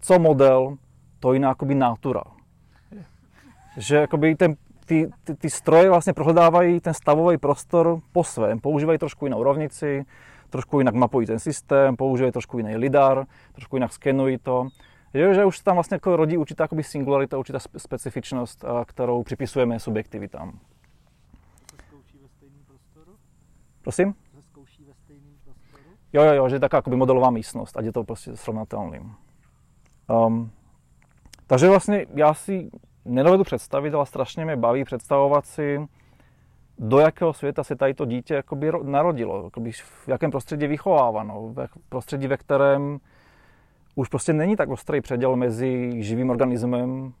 [0.00, 0.76] co model,
[1.20, 2.22] to jiná akoby natura.
[3.76, 8.60] Že akoby ten, ty, ty, ty stroje vlastně prohledávají ten stavový prostor po svém.
[8.60, 10.04] Používají trošku jinou rovnici,
[10.50, 14.68] trošku jinak mapují ten systém, používají trošku jiný lidar, trošku jinak skenují to
[15.16, 20.58] že, že už tam vlastně jako rodí určitá jakoby singularita, určitá specifičnost, kterou připisujeme subjektivitám.
[21.70, 23.12] Se zkouší ve stejném prostoru?
[23.82, 24.14] Prosím?
[24.34, 25.82] Se zkouší ve stejném prostoru?
[26.12, 29.00] Jo, jo, jo, že je taková jakoby modelová místnost, ať je to prostě srovnatelný.
[30.26, 30.50] Um,
[31.46, 32.70] takže vlastně já si
[33.06, 35.86] nedovedu představit, ale strašně mě baví představovat si,
[36.78, 41.68] do jakého světa se tady to dítě jakoby narodilo, jakoby v jakém prostředí vychováváno, v
[41.88, 42.98] prostředí, ve kterém
[43.94, 47.12] už prostě není tak ostrý předěl mezi živým organismem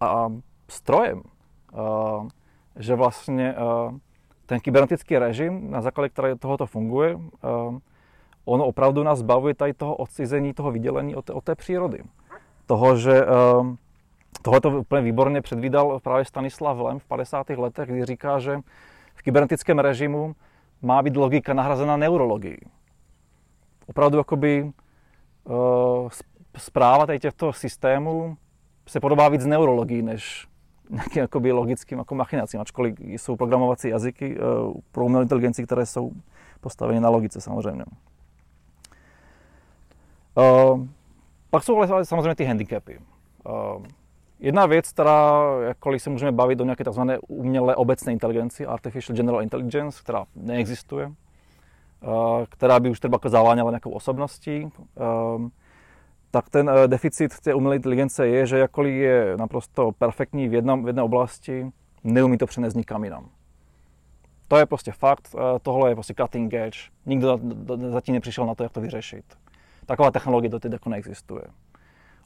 [0.00, 0.28] a
[0.68, 1.22] strojem.
[2.76, 3.54] Že vlastně
[4.46, 7.18] ten kybernetický režim, na základě které tohoto funguje,
[8.44, 12.02] ono opravdu nás zbavuje tady toho odcizení, toho vydělení od té, od té přírody.
[12.66, 13.74] Toho, že uh,
[14.42, 17.50] tohle to úplně výborně předvídal právě Stanislav Lem v 50.
[17.50, 18.60] letech, kdy říká, že
[19.14, 20.34] v kybernetickém režimu
[20.82, 22.58] má být logika nahrazena neurologii.
[23.86, 24.72] Opravdu jakoby
[26.56, 28.36] zpráva eh, tady těchto systémů
[28.86, 30.46] se podobá víc neurologii, než
[30.90, 36.12] nějakým jakoby logickým jako machinacím, ačkoliv jsou programovací jazyky uh, pro umělou inteligenci, které jsou
[36.60, 37.84] postaveny na logice samozřejmě.
[40.34, 40.86] Uh,
[41.50, 42.98] pak jsou ale samozřejmě ty handicapy.
[43.48, 43.86] Uh,
[44.38, 47.00] jedna věc, která, jakkoliv se můžeme bavit o nějaké tzv.
[47.28, 51.12] umělé obecné inteligenci, Artificial General Intelligence, která neexistuje,
[52.02, 55.48] Eh, která by už třeba zaváněla nějakou osobností, eh,
[56.30, 60.84] tak ten eh, deficit té umělé inteligence je, že jakkoliv je naprosto perfektní v, jednom,
[60.84, 61.70] v jedné oblasti,
[62.04, 63.28] neumí to přenést nikam jinam.
[64.48, 67.40] To je prostě fakt, tohle je prostě cutting edge, nikdo
[67.88, 69.24] zatím nepřišel na to, jak to vyřešit.
[69.86, 71.42] Taková technologie do jako neexistuje.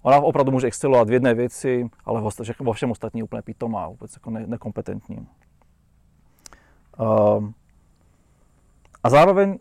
[0.03, 2.23] Ona opravdu může excelovat v jedné věci, ale
[2.61, 5.29] vo všem ostatní úplně pitomá, vůbec jako ne, nekompetentní.
[6.99, 7.55] Um,
[9.03, 9.59] a zároveň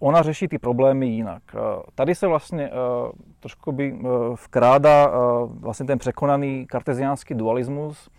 [0.00, 1.42] ona řeší ty problémy jinak.
[1.54, 1.58] Eh,
[1.94, 3.98] tady se vlastně uh, trošku by
[4.34, 5.10] vkrádá
[5.44, 8.10] vlastně ten překonaný karteziánský dualismus,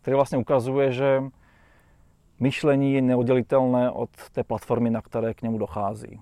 [0.00, 1.22] který vlastně ukazuje, že
[2.40, 6.20] myšlení je neoddělitelné od té platformy, na které k němu dochází.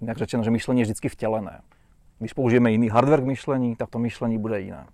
[0.00, 1.60] Jinak řečeno, že myšlení je vždycky vtělené.
[2.18, 4.86] Když použijeme jiný hardware k myšlení, tak to myšlení bude jiné.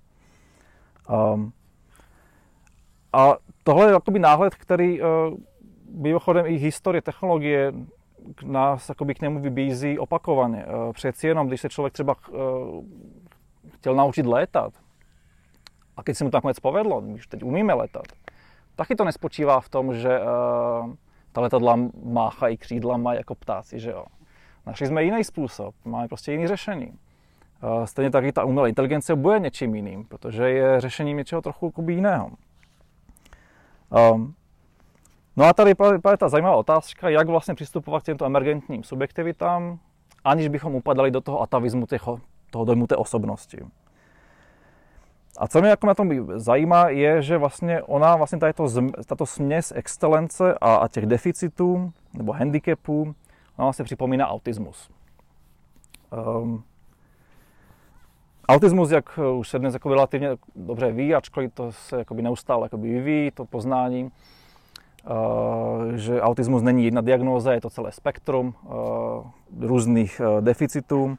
[1.32, 1.52] Um,
[3.12, 5.06] a tohle je jakoby náhled, který uh,
[5.90, 7.72] mimochodem i historie technologie
[8.44, 10.64] nás jakoby k němu vybízí opakovaně.
[10.64, 12.36] Eh, přeci jenom, když se člověk třeba eh,
[13.68, 14.72] chtěl naučit létat,
[15.96, 18.04] a když se mu to nakonec povedlo, když teď umíme letat,
[18.76, 20.94] taky to nespočívá v tom, že uh,
[21.32, 24.04] ta letadla máchají křídlama jako ptáci, že jo.
[24.66, 26.92] Našli jsme jiný způsob, máme prostě jiný řešení.
[27.62, 31.72] Uh, stejně tak i ta umělá inteligence bude něčím jiným, protože je řešením něčeho trochu
[31.88, 32.30] jiného.
[34.12, 34.34] Um,
[35.36, 35.70] No a tady
[36.10, 39.78] je ta zajímavá otázka, jak vlastně přistupovat k těmto emergentním subjektivitám,
[40.24, 43.60] aniž bychom upadali do toho atavismu těho, toho dojmu té osobnosti.
[45.38, 48.68] A co mě jako na tom zajímá, je, že vlastně ona, vlastně tato,
[49.06, 53.02] tato směs excelence a, a těch deficitů nebo handicapů,
[53.56, 54.90] ona vlastně připomíná autismus.
[56.42, 56.64] Um,
[58.50, 63.44] autismus, jak už se dnes jako relativně dobře ví, ačkoliv to se neustále vyvíjí, to
[63.44, 64.10] poznání,
[65.94, 68.54] že autismus není jedna diagnóza, je to celé spektrum
[69.60, 71.16] různých deficitů.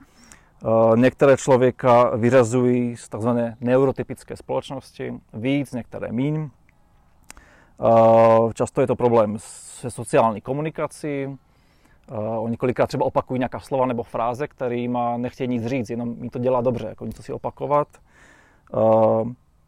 [0.96, 3.30] Některé člověka vyrazují z tzv.
[3.62, 6.50] neurotypické společnosti víc, některé míň.
[8.54, 11.38] Často je to problém se sociální komunikací.
[12.38, 16.40] Oni kolikrát třeba opakují nějaká slova nebo fráze, kterýma nechtějí nic říct, jenom mi to
[16.40, 17.88] dělá dobře, jako něco si opakovat.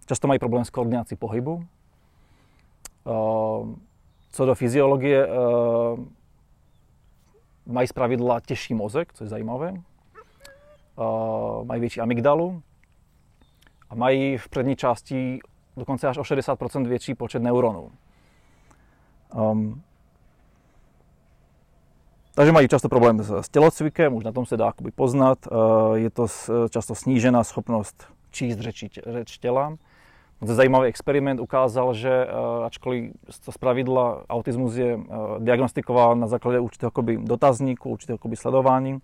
[0.06, 1.66] Často mají problém s koordinací pohybu.
[4.32, 5.28] Co do fyziologie,
[7.66, 9.74] mají zpravidla těžší mozek, což je zajímavé.
[11.64, 12.62] Mají větší amygdalu
[13.90, 15.40] a mají v přední části
[15.78, 17.92] dokonce až o 60% větší počet neuronů.
[19.34, 19.82] Um,
[22.36, 25.38] takže mají často problém s, tělocvikem, už na tom se dá poznat.
[25.52, 26.28] Uh, je to
[26.70, 29.78] často snížená schopnost číst řeči, řeč těla.
[30.42, 33.12] Zajímavý experiment ukázal, že uh, ačkoliv
[33.46, 35.04] to zpravidla autismus je uh,
[35.40, 39.00] diagnostikován na základě určitého dotazníku, určitého sledování,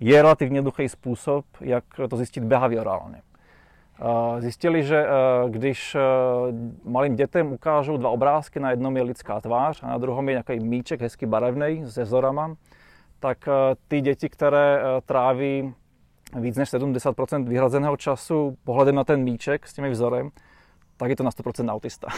[0.00, 3.22] je relativně jednoduchý způsob, jak to zjistit behaviorálně.
[4.38, 5.06] Zjistili, že
[5.48, 5.96] když
[6.84, 10.60] malým dětem ukážou dva obrázky, na jednom je lidská tvář a na druhom je nějaký
[10.60, 12.54] míček hezky barevný se vzorama,
[13.20, 13.48] tak
[13.88, 15.74] ty děti, které tráví
[16.40, 20.30] víc než 70% vyhrazeného času pohledem na ten míček s těmi vzorem,
[20.96, 22.08] tak je to na 100% autista.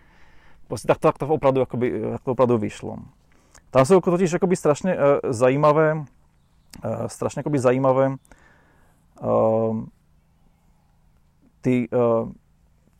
[0.68, 2.96] prostě tak to, tak to opravdu, jakoby, jak to opravdu vyšlo.
[3.70, 4.96] Tam jsou totiž jakoby strašně
[5.28, 6.04] zajímavé, uh,
[7.06, 8.16] strašně jakoby zajímavé
[11.60, 12.32] ty, uh,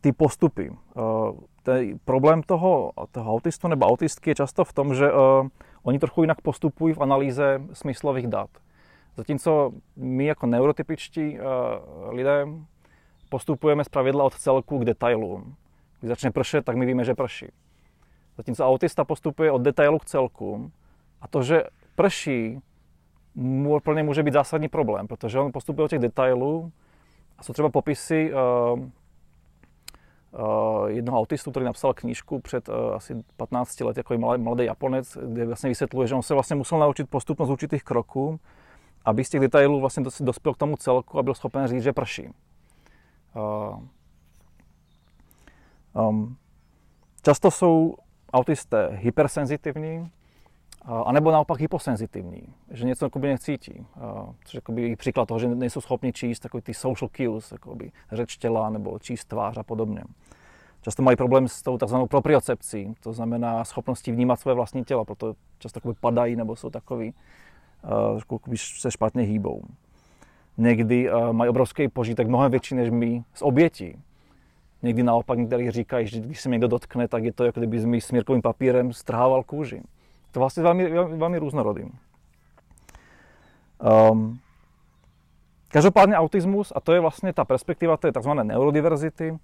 [0.01, 0.71] ty postupy.
[0.71, 5.49] Uh, ten problém toho, toho autistu nebo autistky je často v tom, že uh,
[5.83, 8.51] oni trochu jinak postupují v analýze smyslových dat.
[9.17, 11.39] Zatímco my jako neurotypičtí
[12.09, 12.47] lidé
[13.29, 15.55] postupujeme z pravidla od celku k detailům.
[16.01, 17.47] Když začne pršet, tak my víme, že prší.
[18.37, 20.71] Zatímco autista postupuje od detailu k celku
[21.21, 21.63] a to, že
[21.95, 22.59] prší,
[23.35, 26.73] mu, pro ně může být zásadní problém, protože on postupuje od těch detailů
[27.41, 28.87] a jsou třeba popisy uh, uh,
[30.87, 35.47] jednoho autistu, který napsal knížku před uh, asi 15 lety, jako mladý, mladý Japonec, kde
[35.47, 38.41] vlastně vysvětluje, že on se vlastně musel naučit postupnost určitých kroků,
[39.05, 42.29] aby z těch detailů vlastně dospěl k tomu celku a byl schopen říct, že prší.
[45.95, 46.37] Um,
[47.23, 47.95] často jsou
[48.33, 50.11] autisté hypersenzitivní,
[50.85, 53.87] a nebo naopak hyposenzitivní, že něco jakoby necítí.
[54.45, 58.71] Což jakoby příklad toho, že nejsou schopni číst takový ty social cues, jakoby řeč těla
[58.71, 60.03] nebo číst tvář a podobně.
[60.83, 65.35] Často mají problém s tou takzvanou propriocepcí, to znamená schopností vnímat své vlastní tělo, proto
[65.59, 67.15] často padají nebo jsou takový,
[68.15, 69.63] uh, se špatně hýbou.
[70.59, 74.03] Někdy mají obrovský požitek, mnohem větší než my, z obětí.
[74.83, 78.01] Někdy naopak někteří říkají, že když se někdo dotkne, tak je to, jako kdyby mi
[78.01, 79.83] smírkovým papírem strhával kůži.
[80.33, 81.83] To vlastně velmi, velmi různorodý.
[84.11, 84.39] Um,
[85.69, 88.31] každopádně autismus, a to je vlastně ta perspektiva té tzv.
[88.31, 89.39] neurodiverzity,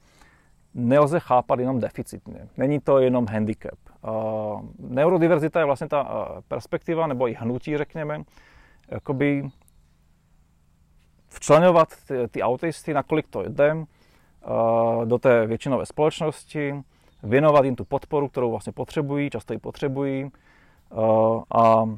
[0.74, 2.49] nelze chápat jenom deficitně.
[2.57, 3.78] Není to jenom handicap.
[4.03, 8.22] Uh, neurodiverzita je vlastně ta uh, perspektiva, nebo i hnutí, řekněme,
[8.89, 9.49] jakoby
[11.28, 13.84] včlenovat ty, ty autisty, nakolik to jde, uh,
[15.05, 16.74] do té většinové společnosti,
[17.22, 20.30] věnovat jim tu podporu, kterou vlastně potřebují, často ji potřebují,
[21.55, 21.89] a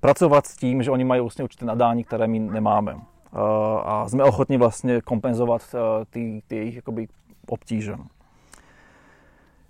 [0.00, 2.96] pracovat s tím, že oni mají vlastně určité nadání, které my nemáme.
[2.96, 3.38] Eh,
[3.84, 7.08] a jsme ochotni vlastně kompenzovat eh, ty, ty jejich jakoby,
[7.48, 7.96] obtíže.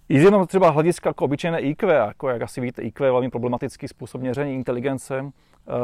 [0.09, 3.31] I z jenom třeba hlediska jako obyčejné IQ, jako jak asi víte, IQ je velmi
[3.31, 5.31] problematický způsob měření inteligence,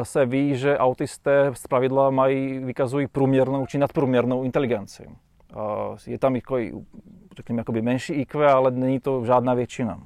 [0.03, 5.09] se ví, že autisté z pravidla mají, vykazují průměrnou či nadprůměrnou inteligenci.
[6.07, 6.57] Je tam jako,
[7.37, 9.99] řekněme, menší IQ, ale není to žádná většina.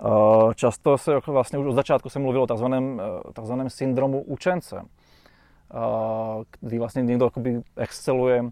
[0.00, 4.22] Eh, často se jako vlastně už od začátku se mluvilo o takzvaném, eh, takzvaném syndromu
[4.22, 7.30] učence, eh, kdy vlastně někdo
[7.76, 8.44] exceluje,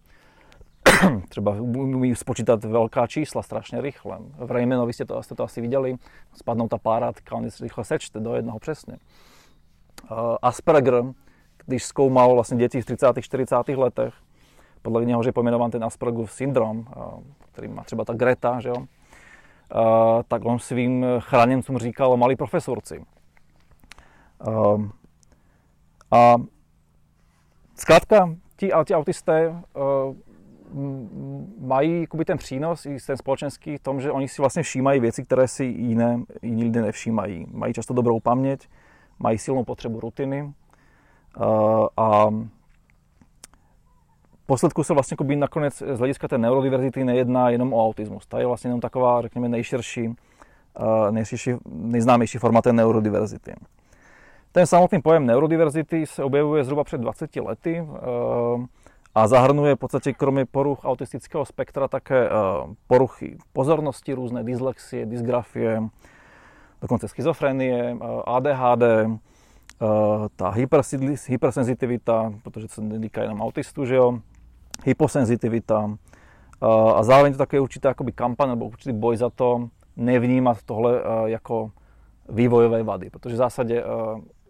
[1.28, 4.18] třeba umí spočítat velká čísla strašně rychle.
[4.38, 5.96] V Raymanovi jste to, jste to asi viděli,
[6.34, 8.96] spadnou ta páratka, on rychle sečte do jednoho přesně.
[10.42, 11.04] Asperger,
[11.66, 13.22] když zkoumal vlastně děti v 30.
[13.22, 13.68] 40.
[13.68, 14.14] letech,
[14.82, 16.86] podle něho je pojmenován ten Aspergerův syndrom,
[17.52, 18.86] který má třeba ta Greta, že jo,
[20.28, 23.04] tak on svým chráněncům říkal malí profesorci.
[26.10, 26.34] A
[27.74, 29.62] zkrátka, ti, ti autisté
[31.58, 35.24] mají jakoby ten přínos i ten společenský v tom, že oni si vlastně všímají věci,
[35.24, 37.46] které si jiné, jiní lidé nevšímají.
[37.50, 38.68] Mají často dobrou paměť,
[39.18, 40.52] mají silnou potřebu rutiny
[41.96, 42.26] a
[44.46, 48.26] posledku se vlastně jako nakonec z hlediska té neurodiverzity nejedná jenom o autismus.
[48.26, 50.14] Ta je vlastně jenom taková, řekněme, nejširší,
[51.66, 53.54] nejznámější forma té neurodiverzity.
[54.52, 57.86] Ten samotný pojem neurodiverzity se objevuje zhruba před 20 lety
[59.14, 62.28] a zahrnuje v podstatě kromě poruch autistického spektra také
[62.86, 65.82] poruchy pozornosti, různé dyslexie, dysgrafie,
[66.80, 68.82] dokonce schizofrenie, ADHD,
[70.36, 70.54] ta
[71.26, 74.18] hypersenzitivita, protože se netýká jenom autistů, že jo,
[74.84, 75.96] hyposenzitivita
[76.94, 81.70] a zároveň to také určitá jakoby kampaň nebo určitý boj za to nevnímat tohle jako
[82.28, 83.84] vývojové vady, protože v zásadě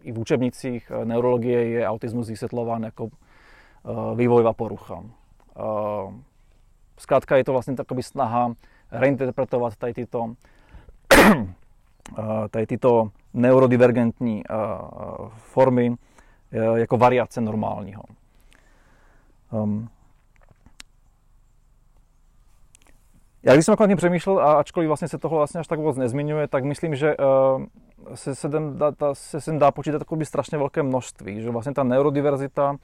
[0.01, 3.07] i v učebnicích neurologie je autismus vysvětlován jako
[4.15, 5.03] vývojová porucha.
[6.97, 8.53] Zkrátka je to vlastně takový snaha
[8.91, 10.33] reinterpretovat tady tyto,
[12.49, 14.43] tady tyto neurodivergentní
[15.29, 15.95] formy
[16.75, 18.03] jako variace normálního.
[19.51, 19.89] Um,
[23.47, 26.47] já když jsem jako přemýšlel, a ačkoliv vlastně se toho vlastně až tak moc nezmiňuje,
[26.47, 27.65] tak myslím, že uh,
[28.13, 31.83] se, se, da, ta, se sem dá počítat takový strašně velké množství, že vlastně ta
[31.83, 32.75] neurodiverzita,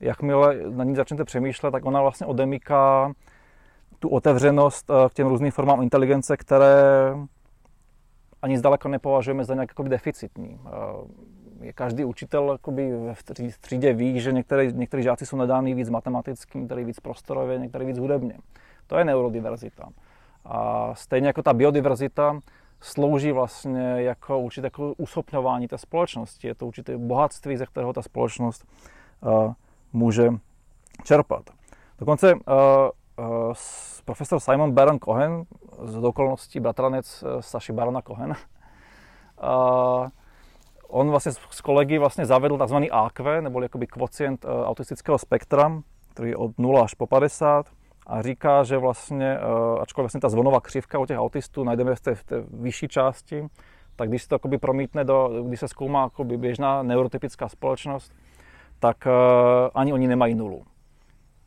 [0.00, 3.12] jakmile na ní začnete přemýšlet, tak ona vlastně odemyká
[3.98, 7.14] tu otevřenost uh, k těm různým formám inteligence, které
[8.42, 10.60] ani zdaleka nepovažujeme za nějak deficitní.
[10.64, 12.58] Uh, každý učitel
[13.52, 17.86] v třídě ví, že některé, některé žáci jsou nadány víc matematicky, některý víc prostorově, některý
[17.86, 18.34] víc hudebně.
[18.90, 19.88] To je neurodiverzita.
[20.44, 22.40] A stejně jako ta biodiverzita
[22.80, 26.46] slouží vlastně jako určité jako usopňování té společnosti.
[26.46, 28.64] Je to určité bohatství, ze kterého ta společnost
[29.20, 29.52] uh,
[29.92, 30.30] může
[31.04, 31.42] čerpat.
[31.98, 32.40] Dokonce uh,
[33.18, 33.52] uh,
[34.04, 35.44] profesor Simon Baron Cohen,
[35.82, 40.08] z okolností bratranec Saši Barona Cohen, uh,
[40.88, 42.76] on vlastně s kolegy vlastně zavedl tzv.
[42.90, 47.66] AQ, nebo jakoby kvocient autistického spektra, který je od 0 až po 50
[48.10, 52.00] a říká, že vlastně, eh, ačkoliv vlastně ta zvonová křivka u těch autistů najdeme v
[52.00, 53.46] té, v té vyšší části,
[53.96, 58.12] tak když se to jakoby promítne do, když se zkoumá jakoby běžná neurotypická společnost,
[58.78, 59.12] tak uh,
[59.74, 60.62] ani oni nemají nulu.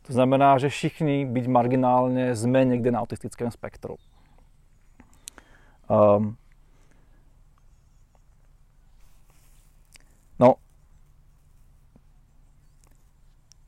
[0.06, 3.96] To znamená, že všichni, byť marginálně, jsme někde na autistickém spektru.
[5.90, 6.36] Um,
[10.38, 10.54] no,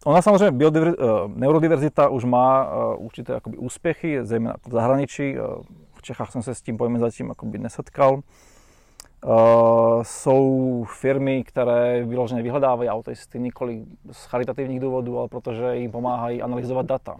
[0.07, 5.39] Ona samozřejmě biodiver, uh, neurodiverzita už má uh, určité jakoby, úspěchy, zejména v zahraničí.
[5.39, 5.63] Uh,
[5.95, 8.15] v Čechách jsem se s tím pojmem zatím jakoby, nesetkal.
[8.15, 16.43] Uh, jsou firmy, které vyloženě vyhledávají autisty nikoli z charitativních důvodů, ale protože jim pomáhají
[16.43, 17.17] analyzovat data.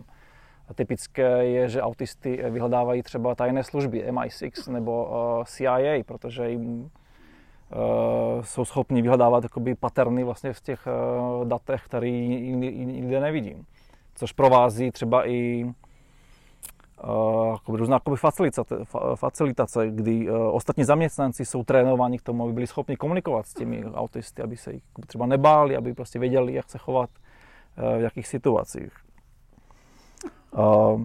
[0.69, 6.91] A typické je, že autisty vyhledávají třeba tajné služby MI6 nebo uh, CIA, protože jim
[7.73, 13.67] Eh, jsou schopni vyhledávat jakoby paterny vlastně v těch eh, datech, které nikde nevidím.
[14.15, 15.65] Což provází třeba i
[17.05, 18.77] uh, různá facilitace,
[19.15, 23.85] facilitace, kdy uh, ostatní zaměstnanci jsou trénováni k tomu, aby byli schopni komunikovat s těmi
[23.85, 27.11] autisty, aby se jich třeba nebáli, aby prostě věděli, jak se chovat
[27.79, 28.93] uh, v jakých situacích.
[30.59, 31.03] Uh,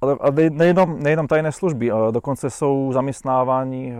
[0.00, 0.16] ale
[0.50, 3.94] nejenom, nejenom tajné služby, dokonce jsou zaměstnávání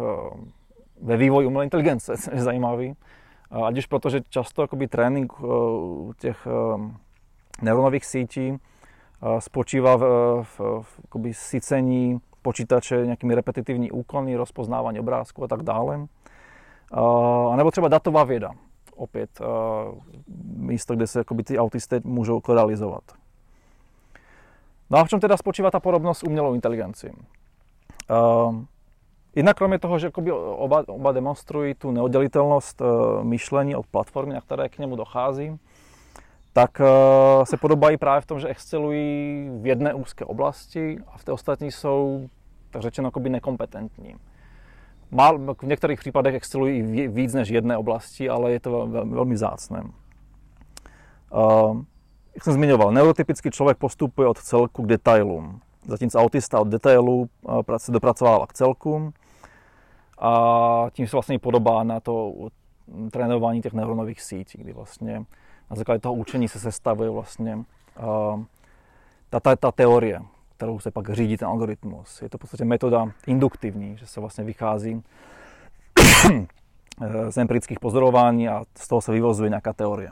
[1.02, 2.96] ve vývoji umělé inteligence, což je zajímavý.
[3.66, 5.46] Ať už proto, že často jakoby, trénink eh,
[6.20, 6.94] těch eh,
[7.62, 10.02] neuronových sítí eh, spočívá v,
[10.42, 16.06] v, v jakoby, sycení počítače nějakými repetitivní úkony, rozpoznávání obrázků a tak dále.
[17.50, 18.50] A nebo třeba datová věda,
[18.96, 19.40] opět
[20.56, 23.02] místo, kde se jakoby, ty autisté můžou realizovat.
[24.90, 27.08] No a v čem teda spočívá ta podobnost s umělou inteligencí?
[29.38, 34.68] Jednak kromě toho, že oba, oba demonstrují tu neoddělitelnost uh, myšlení od platformy, na které
[34.68, 35.58] k němu dochází,
[36.52, 41.24] tak uh, se podobají právě v tom, že excelují v jedné úzké oblasti a v
[41.24, 42.28] té ostatní jsou,
[42.70, 44.16] tak řečeno, nekompetentní.
[45.10, 49.34] Mal, v některých případech excelují i víc než jedné oblasti, ale je to velmi, velmi
[49.34, 49.82] vzácné.
[51.32, 51.82] Uh,
[52.34, 57.28] jak jsem zmiňoval, neurotypický člověk postupuje od celku k detailům, zatímco autista od detailů
[57.88, 59.12] dopracovává k celkům
[60.20, 62.34] a tím se vlastně podobá na to
[63.10, 65.24] trénování těch neuronových sítí, kdy vlastně
[65.70, 68.42] na základě toho učení se sestavuje vlastně uh,
[69.30, 70.22] ta, ta, ta teorie,
[70.56, 72.22] kterou se pak řídí ten algoritmus.
[72.22, 75.02] Je to v podstatě metoda induktivní, že se vlastně vychází
[77.28, 80.10] z empirických pozorování a z toho se vyvozuje nějaká teorie.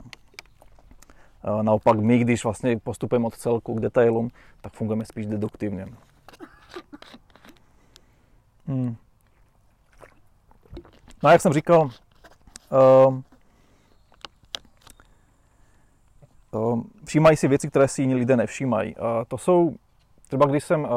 [1.61, 4.31] Naopak my, když vlastně postupujeme od celku k detailům,
[4.61, 5.87] tak fungujeme spíš deduktivně.
[8.67, 8.95] Hmm.
[11.23, 11.89] No a jak jsem říkal,
[12.71, 13.19] uh,
[16.51, 18.95] uh, všímají si věci, které si jiní lidé nevšímají.
[18.95, 19.75] Uh, to jsou
[20.27, 20.89] třeba když jsem uh,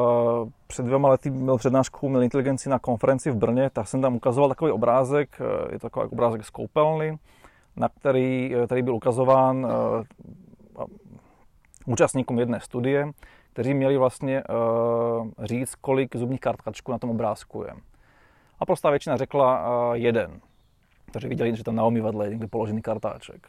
[0.66, 4.48] před dvěma lety měl přednášku umělé inteligenci na konferenci v Brně, tak jsem tam ukazoval
[4.48, 7.18] takový obrázek, uh, je to takový obrázek z koupelny,
[7.76, 10.84] na který, který byl ukazován uh,
[11.86, 13.10] účastníkům jedné studie,
[13.52, 17.72] kteří měli vlastně uh, říct, kolik zubních kartačků na tom obrázku je.
[18.60, 20.40] A prostá většina řekla uh, jeden.
[21.10, 23.48] Takže viděli, že tam na omývadle je někde položený kartáček.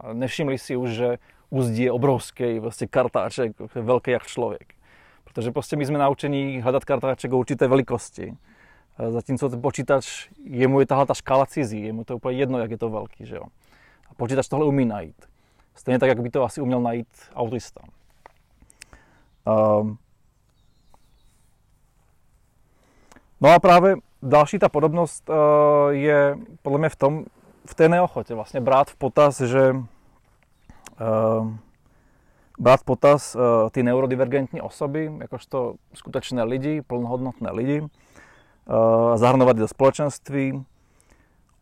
[0.00, 1.18] A nevšimli si už, že
[1.50, 4.74] úzdí je obrovský vlastně kartáček, velký jak člověk.
[5.24, 8.36] Protože prostě my jsme naučení hledat kartáček o určité velikosti.
[9.08, 12.70] Zatímco ten počítač, jemu je tahle ta škála cizí, jemu to je úplně jedno, jak
[12.70, 13.42] je to velký, že jo.
[14.10, 15.26] A počítač tohle umí najít.
[15.74, 17.80] Stejně tak, jak by to asi uměl najít autista.
[19.46, 19.98] Um,
[23.40, 25.36] no a právě další ta podobnost uh,
[25.88, 27.24] je podle mě v tom,
[27.66, 31.48] v té neochotě vlastně brát v potaz, že uh,
[32.58, 37.82] brát v potaz uh, ty neurodivergentní osoby, jakožto skutečné lidi, plnohodnotné lidi,
[39.14, 40.64] zahrnovat do společenství,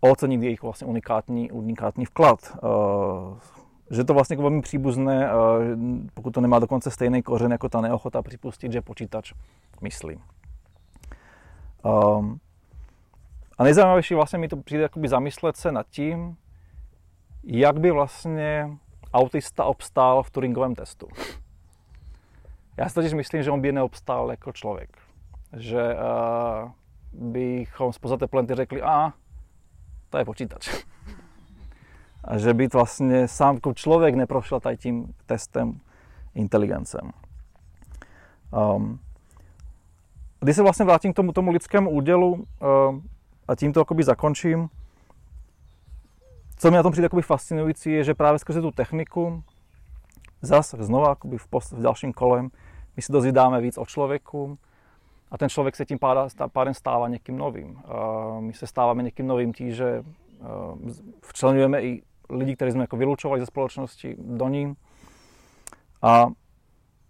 [0.00, 2.56] ocenit jejich vlastně unikátní, unikátní vklad.
[3.90, 5.30] Že to vlastně velmi příbuzné,
[6.14, 9.32] pokud to nemá dokonce stejný kořen jako ta neochota připustit, že počítač
[9.80, 10.20] myslí.
[11.84, 12.40] Um,
[13.62, 16.36] a nejzajímavější vlastně mi to přijde jakoby zamyslet se nad tím,
[17.44, 18.70] jak by vlastně
[19.12, 21.08] autista obstál v Turingovém testu.
[22.76, 24.98] Já si totiž myslím, že on by neobstál jako člověk.
[25.56, 26.70] Že uh,
[27.12, 29.12] bychom spoza té plenty řekli, a
[30.10, 30.84] to je počítač.
[32.24, 35.80] A že by vlastně sám jako člověk neprošel tady tím testem
[36.34, 37.10] inteligencem.
[38.50, 39.00] Um,
[40.40, 43.00] když se vlastně vrátím k tomu, tomu lidskému údělu uh,
[43.53, 44.68] a tím to jakoby zakončím,
[46.57, 49.42] co mi na tom přijde jakoby fascinující, je, že právě skrze tu techniku,
[50.42, 52.50] zase znova jakoby v, post, v dalším kolem,
[52.96, 54.59] my si dozvídáme víc o člověku
[55.30, 55.98] a ten člověk se tím
[56.53, 57.70] pádem stává někým novým.
[57.70, 60.05] Uh, my se stáváme někým novým tím, že
[61.22, 64.74] včlenujeme i lidi, kteří jsme jako vylučovali ze společnosti do ní.
[66.03, 66.26] A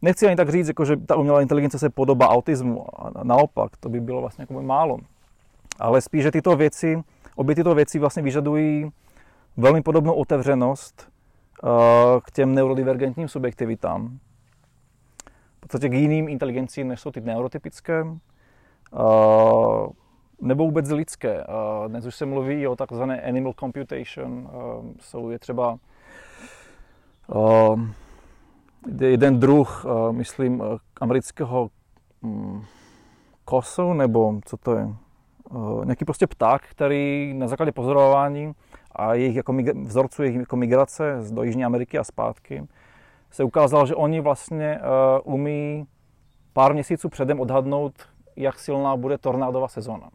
[0.03, 2.86] nechci ani tak říct, jako, že ta umělá inteligence se podobá autismu.
[3.07, 4.99] A naopak, to by bylo vlastně jako málo.
[5.78, 7.02] Ale spíš, že tyto věci,
[7.36, 8.92] obě tyto věci vlastně vyžadují
[9.56, 11.08] velmi podobnou otevřenost
[11.62, 11.70] uh,
[12.24, 14.18] k těm neurodivergentním subjektivitám.
[15.56, 18.02] V podstatě k jiným inteligencím, než jsou ty neurotypické.
[18.02, 19.88] Uh,
[20.40, 21.44] nebo vůbec lidské.
[21.88, 24.50] Dnes už se mluví o takzvané animal computation.
[25.00, 25.78] Jsou je třeba
[29.00, 30.62] jeden druh, myslím,
[31.00, 31.70] amerického
[32.22, 32.64] mm,
[33.44, 34.88] kosu, nebo co to je?
[35.84, 38.53] Nějaký prostě pták, který na základě pozorování
[38.92, 42.66] a jejich jako vzorců jejich jako migrace do Jižní Ameriky a zpátky
[43.30, 44.80] se ukázalo, že oni vlastně
[45.24, 45.86] umí
[46.53, 47.94] pár měsíců předem odhadnout,
[48.36, 50.11] jak silná bude tornádová sezóna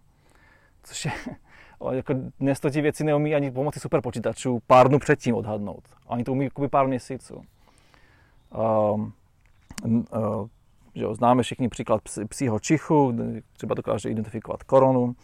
[0.88, 1.11] což je,
[1.91, 5.83] jako dnes to ti věci neumí ani pomocí superpočítačů pár dnů předtím odhadnout.
[6.05, 7.43] Oni to umí pár měsíců.
[8.93, 9.13] Um,
[10.97, 13.13] že jo, známe všichni příklad psího čichu,
[13.57, 15.15] třeba dokáže identifikovat koronu.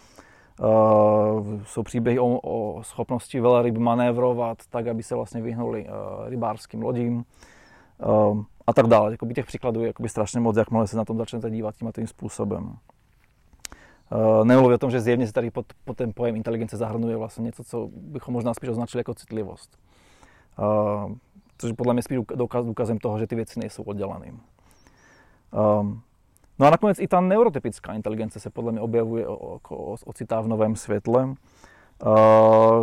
[0.60, 6.82] Uh, jsou příběhy o, o schopnosti velryb manévrovat tak, aby se vlastně vyhnuli uh, rybářským
[6.82, 7.26] lodím
[8.06, 9.12] uh, a tak dále.
[9.12, 11.92] Jakoby těch příkladů je jakoby strašně moc, jakmile se na tom začnete dívat tím a
[11.92, 12.64] tím způsobem.
[12.66, 17.44] Uh, nemluví o tom, že zjevně se tady pod, pod ten pojem inteligence zahrnuje vlastně
[17.44, 19.78] něco, co bychom možná spíš označili jako citlivost.
[20.60, 21.12] Uh,
[21.58, 24.32] což podle mě spíš důkaz, důkazem toho, že ty věci nejsou oddělané.
[25.54, 26.02] Um,
[26.60, 29.28] no a nakonec i ta neurotypická inteligence se podle mě objevuje,
[30.06, 31.36] ocitá v novém světle, uh,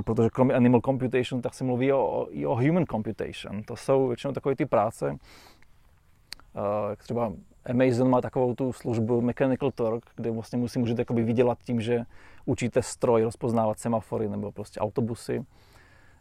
[0.02, 3.62] protože kromě animal computation, tak se mluví o, i o human computation.
[3.62, 7.32] To jsou většinou takové ty práce, uh, jak třeba
[7.70, 12.04] Amazon má takovou tu službu Mechanical Turk, kde vlastně musí můžete vydělat tím, že
[12.44, 15.44] učíte stroj rozpoznávat semafory nebo prostě autobusy.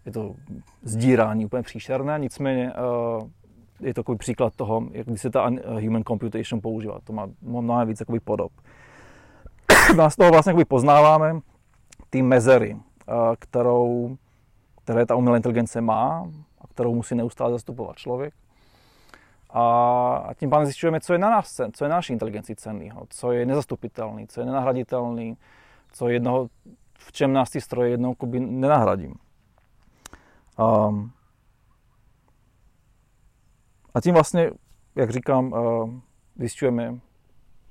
[0.06, 0.36] Je to
[0.82, 2.74] zdírání úplně příšerné, nicméně
[3.80, 5.52] je to takový příklad toho, jak by se ta
[5.82, 7.00] human computation používá.
[7.04, 8.52] To má mnohem víc jakoby podob.
[9.98, 11.40] Nás toho vlastně poznáváme
[12.10, 12.82] ty mezery, uh,
[13.40, 14.18] kterou,
[14.84, 16.28] které ta umělá inteligence má
[16.62, 18.34] a kterou musí neustále zastupovat člověk
[19.54, 23.32] a tím pádem zjišťujeme, co je na nás co je na naší inteligenci cennýho, co
[23.32, 25.38] je nezastupitelný, co je nenahraditelný,
[25.92, 26.48] co je jednoho,
[26.98, 29.14] v čem nás ty stroje jednou nenahradím.
[30.60, 31.12] Um,
[34.00, 34.52] a tím vlastně,
[34.96, 35.94] jak říkám, uh,
[36.36, 37.00] zjišťujeme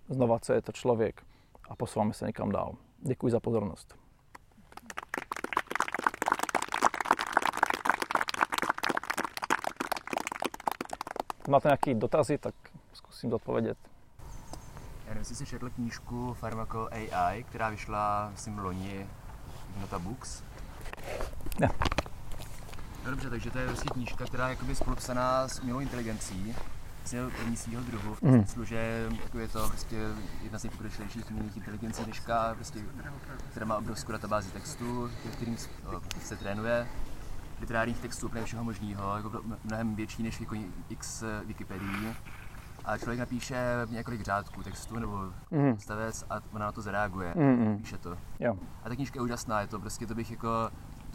[0.08, 1.22] znova, co je to člověk
[1.68, 2.74] a posouváme se někam dál.
[2.98, 3.94] Děkuji za pozornost.
[11.48, 12.54] máte nějaké dotazy, tak
[12.92, 13.78] zkusím odpovědět.
[15.04, 19.06] Já nevím, jestli jsi četl knížku Pharmaco AI, která vyšla, myslím, loni
[19.76, 20.42] v Nota Books.
[21.60, 21.68] Ne.
[23.08, 26.54] No dobře, takže to je vlastně knížka, která je jakoby spolupsaná s umělou inteligencí,
[26.98, 28.38] vlastně první svýho druhu, v tom Mhm.
[28.44, 29.96] smyslu, že jako je to prostě
[30.42, 32.78] jedna z nejpokročilejších umělých inteligencí dneška, prostě,
[33.50, 35.56] která má obrovskou databázi textu, kterým
[36.20, 36.86] se trénuje,
[37.60, 40.56] literárních textů úplně všeho možného, jako mno- mnohem větší než jako
[40.88, 42.14] x Wikipedii.
[42.84, 43.56] A člověk napíše
[43.90, 45.78] několik řádků textu nebo Mhm.
[45.78, 47.34] stavec a ona na to zareaguje.
[47.36, 47.78] Mhm.
[47.78, 48.16] Píše to.
[48.40, 48.58] Jo.
[48.84, 50.70] A ta knížka je úžasná, je to prostě, to bych jako,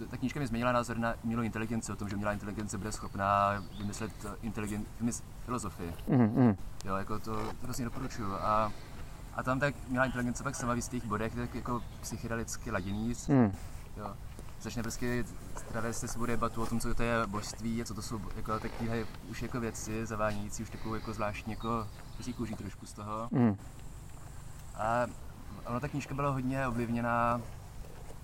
[0.09, 3.63] ta knížka mi změnila názor na umělou inteligenci, o tom, že umělá inteligence bude schopná
[3.77, 5.93] vymyslet inteligen, vymyslet filozofii.
[6.07, 6.21] Mhm.
[6.35, 6.55] Mhm.
[6.85, 8.33] Jo, jako to, hrozně doporučuju.
[8.33, 8.71] A,
[9.35, 13.51] a tam tak umělá inteligence pak sama v jistých bodech tak jako psychedelicky laděný, Mhm.
[13.97, 14.13] jo.
[14.61, 15.25] Začne prostě
[15.71, 18.59] travést se svou debatu o tom, co to je božství a co to jsou jako
[18.59, 21.87] takové už jako věci zavánějící, už takovou jako zvláštní jako
[22.37, 23.27] kůží trošku z toho.
[23.31, 23.57] Mhm.
[24.75, 25.05] A
[25.65, 27.41] ona ta knížka byla hodně ovlivněna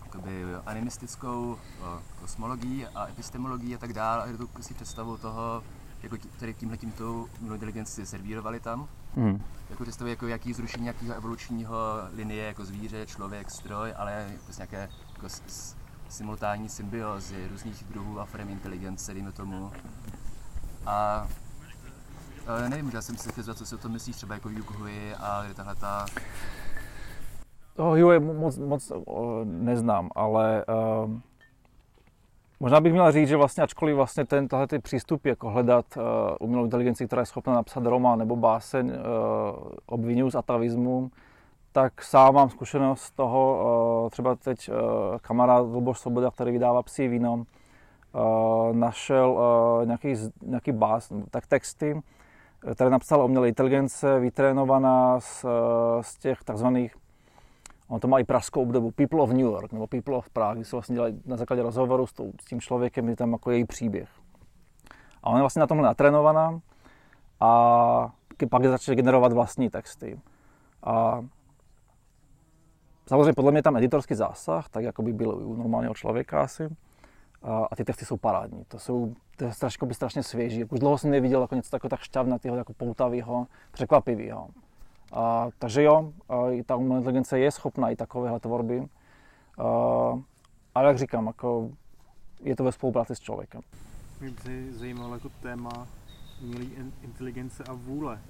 [0.10, 4.24] jakoby animistickou o, kosmologií a epistemologií a tak dále.
[4.24, 5.64] A je to si představu toho,
[6.04, 8.88] jako tí, který tímhle tímto umělou inteligenci servírovali tam.
[9.16, 9.44] Mhm.
[9.70, 11.78] Jako představu, jako jaký zrušení nějakého evolučního
[12.14, 15.76] linie, jako zvíře, člověk, stroj, ale prostě nějaké jako s, s,
[16.10, 19.72] simultánní symbiozy různých druhů a forem inteligence, dejme tomu.
[20.86, 21.28] A
[22.48, 25.16] ale nevím, já jsem si chtěl co si o tom myslíš, třeba jako Yuk Hui
[25.16, 26.06] a tahle ta
[27.80, 30.66] Toho Huey moc, moc o, neznám, ale
[31.06, 31.22] um,
[32.60, 36.04] možná bych měl říct, že vlastně ačkoliv vlastně ten, tahle ty přístup jako hledat uh,
[36.40, 38.96] umělou inteligenci, která je schopna napsat román nebo báseň, uh,
[39.86, 41.12] obvinuju z atavismu,
[41.72, 43.62] tak sám mám zkušenost z toho,
[44.04, 44.76] uh, třeba teď uh,
[45.22, 52.02] kamarád Luboš Svoboda, který vydává Psí víno, uh, našel uh, nějaký, nějaký bás, tak texty,
[52.74, 55.50] které napsala umělá inteligence, vytrénovaná z, uh,
[56.02, 56.99] z těch takzvaných
[57.90, 60.66] On to má i pražskou obdobu, People of New York, nebo People of Prague, kdy
[60.66, 63.66] se vlastně dělají na základě rozhovoru s, tou, s tím člověkem, je tam jako její
[63.66, 64.10] příběh.
[65.24, 66.60] A ona je vlastně na tomhle natrénovaná
[67.40, 68.10] a
[68.50, 70.20] pak začne generovat vlastní texty.
[70.84, 71.26] A
[73.08, 76.70] samozřejmě podle mě tam editorský zásah, tak jako by byl u normálního člověka asi.
[77.44, 78.64] A, a ty texty jsou parádní.
[78.68, 80.64] To jsou to je strašně, by strašně svěží.
[80.66, 84.48] Už dlouho jsem neviděl jako něco takového tak šťavnatého, jako poutavého, překvapivého.
[85.12, 88.88] A, takže jo, a, i ta umělá inteligence je schopná i takovéhle tvorby.
[89.58, 89.64] A,
[90.76, 91.72] ale jak říkám, jako
[92.40, 93.62] je to ve spolupráci s člověkem.
[94.22, 95.88] Mě by zajímalo jako téma
[96.42, 98.22] umělé in- inteligence a vůle.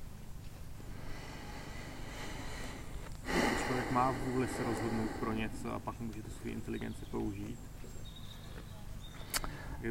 [3.67, 7.59] Člověk má vůli se rozhodnout pro něco a pak může tu svou inteligenci použít.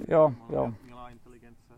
[0.08, 0.72] Jo, jo.
[0.82, 1.74] Umělá inteligence.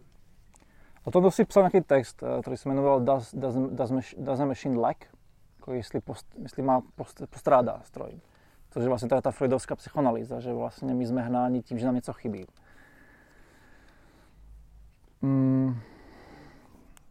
[1.05, 4.44] O tom si psal nějaký text, eh, který se jmenoval Does, does, does, does a
[4.44, 5.05] Machine Lack?
[5.57, 8.20] Jako jestli, post, jestli má post, postrádá stroj.
[8.70, 11.86] Což je vlastně to je ta freudovská psychoanalýza, že vlastně my jsme hnáni tím, že
[11.86, 12.46] nám něco chybí.
[15.22, 15.80] Mm,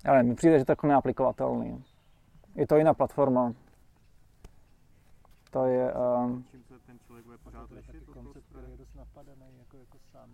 [0.06, 1.84] já nevím, mi přijde, že to je jako neaplikovatelný.
[2.56, 3.54] Je to jiná platforma.
[5.52, 5.94] To je...
[5.94, 9.78] Um, Čím se ten člověk bude pořád To lišit koncept, který je dost napadený jako,
[9.78, 10.30] jako sám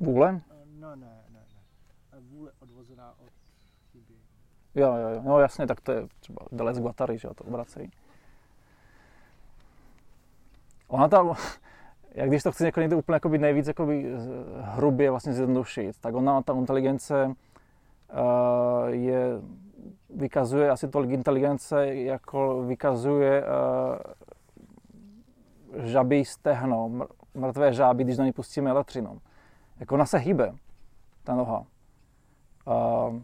[0.00, 0.40] vůle?
[0.50, 1.24] Eh, No ne.
[1.26, 1.27] Eh,
[2.20, 3.30] Vůle odvozená od
[3.92, 4.14] chyby.
[4.74, 5.22] Jo, jo, jo.
[5.24, 7.90] No jasně, tak to je třeba Deleuze Guattari, že jo, to obracejí.
[10.88, 11.34] Ona tam,
[12.14, 16.14] jak když to chce jako někdo úplně jakoby nejvíc jakoby z- hrubě vlastně zjednodušit, tak
[16.14, 17.34] ona, ta inteligence uh,
[18.88, 19.26] je,
[20.10, 23.96] vykazuje asi tolik inteligence, jako vykazuje uh,
[25.84, 29.20] žabí stehno, mr- mrtvé žáby, když na ně pustíme elektřinu.
[29.80, 30.52] Jako ona se hýbe,
[31.24, 31.66] ta noha.
[32.68, 33.20] Uh,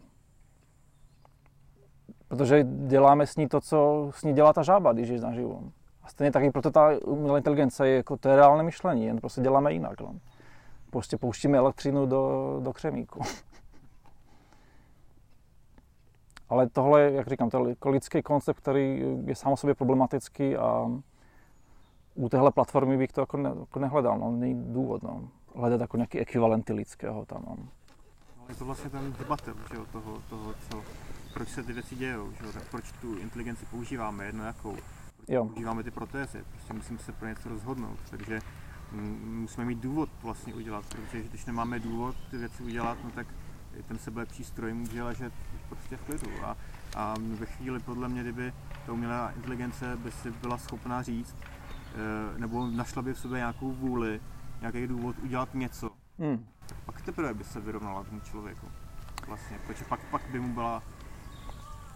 [2.28, 5.72] protože děláme s ní to, co s ní dělá ta žába, když je naživu.
[6.02, 9.40] A stejně taky proto ta umělá inteligence je jako to je reálné myšlení, jen prostě
[9.40, 10.00] děláme jinak.
[10.00, 10.14] No.
[10.90, 13.20] Prostě pouštíme elektřinu do, do křemíku.
[16.48, 20.90] Ale tohle, jak říkám, to je lidský koncept, který je sám o sobě problematický a
[22.14, 25.28] u téhle platformy bych to jako, ne, jako nehledal, no, není důvod no.
[25.54, 27.44] hledat jako nějaký ekvivalenty lidského tam.
[27.46, 27.56] No.
[28.44, 30.82] Ale je to vlastně ten debatel, že jo, toho, toho, co,
[31.34, 34.72] proč se ty věci dějou, že jo, tak proč tu inteligenci používáme, jedno jakou.
[35.16, 35.44] Proč Jo.
[35.44, 38.40] používáme ty protézy, prostě musíme se pro něco rozhodnout, takže
[38.92, 43.26] mm, musíme mít důvod vlastně udělat, protože když nemáme důvod ty věci udělat, no tak
[43.78, 45.32] i ten sebelepší stroj může ležet
[45.68, 46.56] prostě v klidu a,
[46.96, 48.52] a ve chvíli podle mě, kdyby
[48.86, 51.36] ta umělá inteligence by si byla schopná říct,
[51.94, 54.20] eh, nebo našla by v sobě nějakou vůli,
[54.60, 56.46] nějaký důvod udělat něco, Hmm.
[56.86, 58.66] pak teprve by se vyrovnala tomu člověku.
[59.28, 60.82] Vlastně, protože pak, pak by mu byla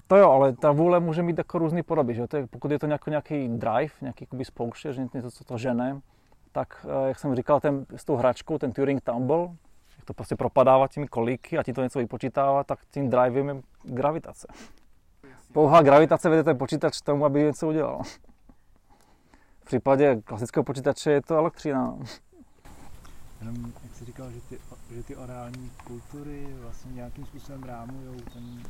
[0.07, 2.27] To jo, ale ta vůle může mít jako různý podoby, že?
[2.27, 5.59] To je, pokud je to nějaký, nějaký drive, nějaký jakoby spouště, že něco, co to
[5.59, 6.01] žene,
[6.53, 9.49] tak eh, jak jsem říkal, ten, s tou hračkou, ten Turing Tumble,
[9.97, 13.63] jak to prostě propadává těmi kolíky a ti to něco vypočítává, tak tím drivem je
[13.83, 14.49] gravitace.
[15.53, 18.03] Pouhá gravitace vede ten počítač k tomu, aby něco udělal.
[19.61, 21.99] V případě klasického počítače je to elektřina.
[23.41, 24.61] Jenom, jak jsi říkal, že ty,
[24.91, 28.63] že ty orální kultury vlastně nějakým způsobem rámují ten uh,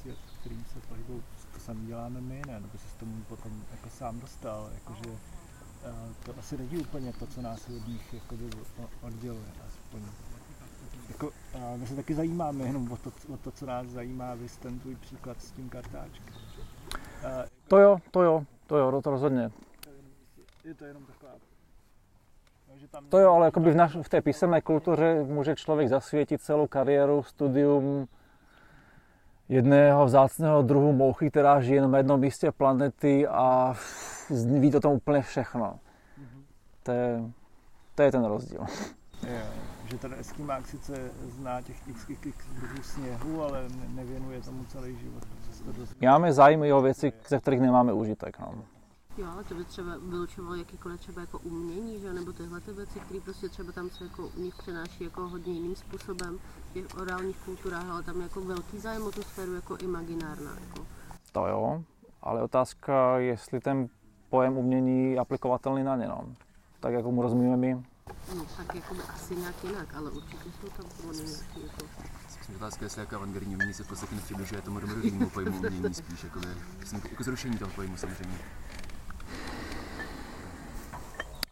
[0.00, 1.22] svět, v kterým se pohybují.
[1.54, 2.60] To sami děláme my, ne?
[2.60, 5.18] Nebo jsi s tomu potom jako sám dostal, jakože uh,
[6.24, 8.50] to asi není úplně to, co nás od nich jakoby
[9.02, 10.02] odděluje, aspoň.
[11.08, 14.48] Jako, uh, my se taky zajímáme jenom o to, o to, co nás zajímá, vy
[14.48, 16.34] ten tvůj příklad s tím kartáčkem.
[16.34, 19.50] Uh, to jo, to jo, to jo, to rozhodně.
[20.64, 21.32] Je to jenom taková
[23.08, 27.22] to jo, ale jakoby v, naš, v té písemné kultuře může člověk zasvětit celou kariéru,
[27.22, 28.08] studium
[29.48, 33.74] jedného vzácného druhu mouchy, která žije na jednom místě planety a
[34.58, 35.78] ví to tam úplně všechno.
[36.82, 37.22] To je,
[37.94, 38.60] to je ten rozdíl.
[39.26, 39.42] Je,
[39.84, 43.64] že ten eskimák sice zná těch x, x, x druhů sněhu, ale
[43.94, 45.22] nevěnuje tomu celý život.
[46.02, 48.38] Máme zájmy o věci, ze kterých nemáme užitek.
[48.38, 48.54] No.
[49.18, 52.12] Jo, ale to by třeba vylučovalo jakýkoliv třeba jako umění, že?
[52.12, 55.52] nebo tyhle ty věci, které prostě třeba tam se jako u nich přenáší jako hodně
[55.52, 56.38] jiným způsobem
[56.70, 60.50] v těch orálních kulturách, ale tam jako velký zájem o tu sféru jako imaginárna.
[60.60, 60.86] Jako.
[61.32, 61.84] To jo,
[62.22, 63.88] ale otázka, jestli ten
[64.30, 66.24] pojem umění je aplikovatelný na ně, no.
[66.80, 67.74] Tak jako mu rozumíme my.
[68.36, 71.84] No, tak jako asi nějak jinak, ale určitě jsou tam pojmy nějaký jako...
[72.56, 76.24] Otázka je, jestli jako avantgardní umění se v podstatě nepřibližuje tomu domorodému pojmu umění spíš,
[76.24, 76.40] jako,
[77.10, 78.38] jako zrušení toho pojmu samozřejmě.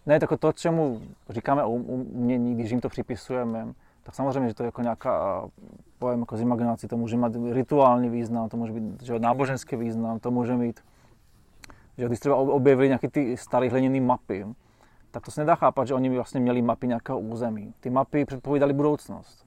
[0.07, 4.63] Ne, tak to, čemu říkáme o umění, když jim to připisujeme, tak samozřejmě, že to
[4.63, 5.45] je jako nějaká
[5.99, 10.19] pojem jako z imaginací, to může mít rituální význam, to může být že náboženský význam,
[10.19, 10.81] to může mít,
[11.99, 14.47] že když třeba objevili nějaké ty staré hliněné mapy,
[15.11, 17.75] tak to se nedá chápat, že oni vlastně měli mapy nějakého území.
[17.81, 19.47] Ty mapy předpovídaly budoucnost.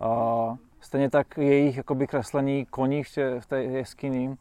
[0.00, 3.02] A stejně tak jejich jakoby kreslení koní
[3.40, 4.36] v té jeskyni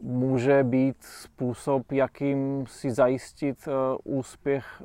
[0.00, 4.82] může být způsob, jakým si zajistit uh, úspěch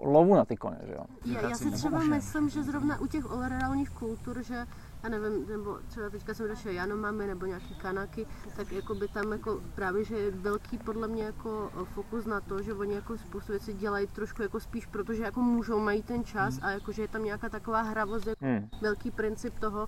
[0.00, 1.04] lovu na ty koně, že jo?
[1.24, 4.66] Já, já si třeba myslím, že zrovna u těch overreálních kultur, že
[5.02, 8.26] já nevím, nebo třeba teďka jsem došel Janomami nebo nějaký kanaky,
[8.56, 12.62] tak jako by tam jako právě, že je velký podle mě jako fokus na to,
[12.62, 16.54] že oni jako spoustu věcí dělají trošku jako spíš, protože jako můžou, mají ten čas
[16.54, 16.64] hmm.
[16.64, 18.68] a jako, že je tam nějaká taková hravost, jako hmm.
[18.82, 19.86] velký princip toho,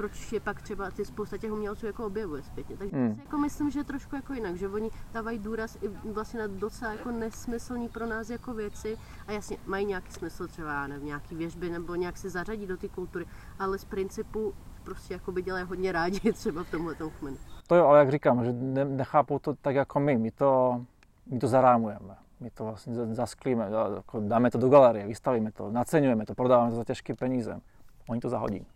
[0.00, 2.76] proč je pak třeba ty spousta těch umělců jako objevuje zpětně.
[2.76, 3.14] Takže hmm.
[3.14, 6.46] si jako myslím, že je trošku jako jinak, že oni dávají důraz i vlastně na
[6.46, 11.34] docela jako nesmyslný pro nás jako věci a jasně mají nějaký smysl třeba nevím, nějaký
[11.34, 13.26] věžby nebo nějak se zařadí do té kultury,
[13.58, 17.36] ale z principu prostě jako by dělají hodně rádi třeba v tomhle kmenu.
[17.66, 18.52] To jo, ale jak říkám, že
[18.84, 20.80] nechápou to tak jako my, my to,
[21.26, 22.16] my to zarámujeme.
[22.40, 26.76] My to vlastně zasklíme, jako dáme to do galerie, vystavíme to, naceňujeme to, prodáváme to
[26.76, 27.60] za těžké peníze.
[28.08, 28.66] Oni to zahodí.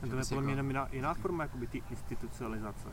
[0.00, 2.88] To je podle mě jenom jiná, jiná forma jakoby ty institucionalizace.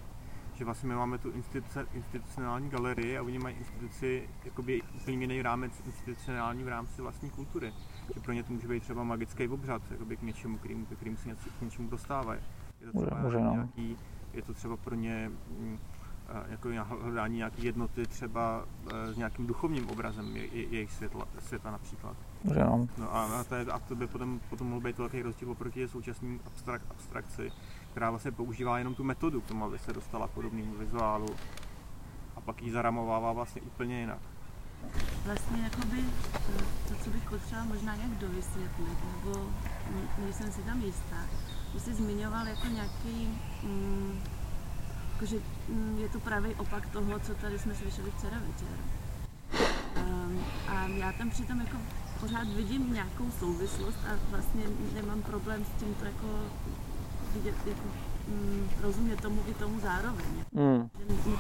[0.54, 5.42] Že vlastně my máme tu instituce, institucionální galerii a oni mají instituci jakoby úplně jiný
[5.42, 7.74] rámec institucionální v rámci vlastní kultury.
[8.14, 11.30] Že pro ně to může být třeba magický obřad, jakoby k něčemu, kterým, kterým se
[11.30, 12.42] něco, k něčemu dostávají.
[12.82, 13.52] Je to třeba může, může, no.
[13.52, 13.98] nějaký,
[14.34, 15.80] je to třeba pro ně mm,
[16.50, 16.70] jako
[17.02, 22.18] hledání nějaké jednoty třeba e, s nějakým duchovním obrazem je, je, jejich světla, světa například.
[22.54, 22.88] Že no.
[22.98, 26.40] no a, to, je, a to by potom, potom mohl být velký rozdíl oproti současným
[26.46, 27.52] abstrak, abstrakci,
[27.92, 31.36] která vlastně používá jenom tu metodu k tomu, aby se dostala k podobnému vizuálu
[32.36, 34.20] a pak ji zaramovává vlastně úplně jinak.
[35.26, 36.04] Vlastně jakoby
[36.88, 39.50] to, co bych potřebovala možná nějak dovysvětlit, nebo
[40.18, 41.18] nejsem si tam jistá.
[41.72, 44.20] Když jsi zmiňoval jako nějaký, mm,
[45.14, 45.38] jakože
[45.70, 48.78] mm, je to pravý opak toho, co tady jsme slyšeli včera večer.
[49.98, 51.78] Um, a já tam přitom jako
[52.20, 54.64] pořád vidím nějakou souvislost a vlastně
[54.94, 56.28] nemám problém s tím to jako
[57.34, 57.88] vidět, jako
[58.28, 60.26] mm, rozumět tomu i tomu zároveň.
[60.52, 60.90] Mm.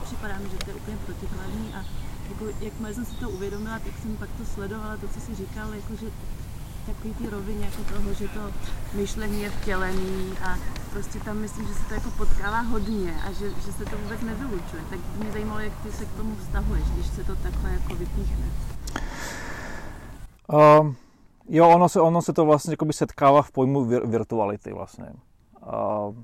[0.03, 1.85] připadá mi, že to je úplně protikladný a
[2.29, 5.73] jako, jakmile jsem si to uvědomila, tak jsem pak to sledovala, to, co jsi říkal,
[5.73, 6.07] jako, že
[6.85, 8.51] takový ty rovině jako toho, že to
[8.93, 10.57] myšlení je vtělený a
[10.91, 14.21] prostě tam myslím, že se to jako potkává hodně a že, že se to vůbec
[14.21, 14.81] nevylučuje.
[14.89, 18.45] Tak mě zajímalo, jak ty se k tomu vztahuješ, když se to takhle jako vypíchne.
[20.53, 20.93] Uh,
[21.49, 25.13] jo, ono se, ono se to vlastně jakoby setkává v pojmu vir, virtuality vlastně.
[25.73, 26.15] Uh,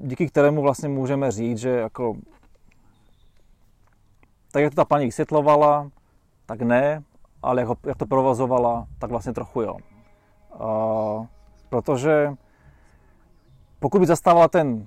[0.00, 2.16] díky kterému vlastně můžeme říct, že jako
[4.52, 5.90] tak jak to ta paní vysvětlovala,
[6.46, 7.02] tak ne,
[7.42, 9.76] ale jak, ho, jak to provozovala, tak vlastně trochu jo.
[10.60, 11.26] Uh,
[11.68, 12.34] protože
[13.78, 14.86] pokud by zastávala ten,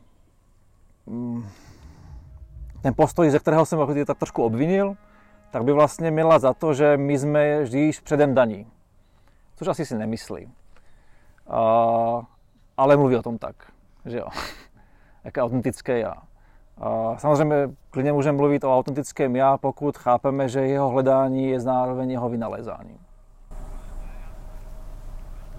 [1.05, 1.45] mm,
[2.81, 4.95] ten postoj, ze kterého jsem tak trošku obvinil,
[5.51, 8.67] tak by vlastně měla za to, že my jsme vždy již předem daní.
[9.55, 10.49] Což asi si nemyslí.
[11.47, 12.21] A,
[12.77, 13.55] ale mluví o tom tak,
[14.05, 14.27] že jo.
[15.23, 16.13] Jaké autentické já.
[16.77, 17.55] A samozřejmě
[17.89, 23.06] klidně můžeme mluvit o autentickém já, pokud chápeme, že jeho hledání je zároveň jeho vynalézáním.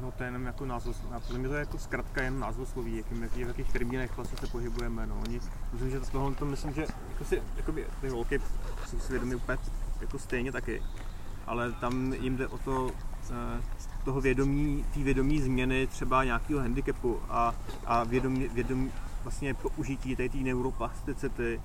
[0.01, 0.97] No to je jenom jako názov,
[1.27, 4.47] podle mě to je jako zkrátka jen názvosloví, jakým, jaký, v jakých termínech vlastně se
[4.47, 5.07] pohybujeme.
[5.07, 5.21] No.
[5.25, 5.41] Oni,
[5.73, 8.41] myslím, že tohle to myslím, že jako si, jakoby, ty holky
[8.87, 9.59] jsou si vědomí úplně
[10.01, 10.83] jako stejně taky,
[11.47, 12.91] ale tam jim jde o to,
[13.31, 13.63] eh,
[14.05, 17.55] toho vědomí, té vědomí změny třeba nějakého handicapu a,
[17.87, 18.93] a vědomí, vědomí,
[19.23, 21.61] vlastně použití té neuroplasticity,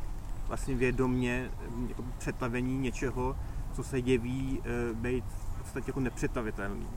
[0.48, 1.50] vlastně vědomě
[1.88, 3.36] jako přetavení něčeho,
[3.74, 6.88] co se jeví e, být v podstatě jako nepřetavitelný.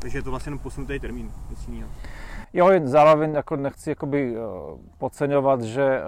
[0.00, 1.90] Takže je to vlastně jenom posunutý termín, nic jiného.
[2.52, 6.00] Jo, zároveň jako nechci jakoby, uh, podceňovat, že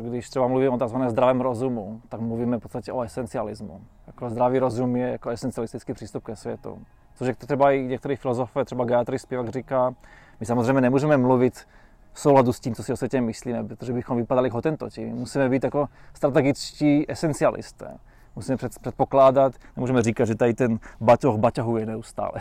[0.00, 0.96] uh, když třeba mluvíme o tzv.
[1.06, 3.80] zdravém rozumu, tak mluvíme v podstatě o esencialismu.
[4.06, 6.78] Jako zdravý rozum je jako esencialistický přístup ke světu.
[7.14, 9.94] Což je třeba i některý filozofové, třeba Gayatri Spivak říká,
[10.40, 11.66] my samozřejmě nemůžeme mluvit
[12.12, 15.06] v souladu s tím, co si o světě myslíme, protože bychom vypadali hotentoti.
[15.06, 17.96] Musíme být jako strategičtí esencialisté.
[18.36, 22.32] Musíme před, předpokládat, nemůžeme říkat, že tady ten baťoh baťohuje neustále.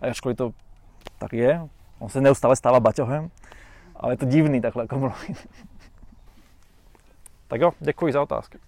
[0.00, 0.52] Ačkoliv to
[1.18, 1.60] tak je,
[1.98, 3.30] on se neustále stává baťohem,
[3.96, 5.48] ale je to divný takhle jako mluvit.
[7.48, 8.58] tak jo, děkuji za otázky.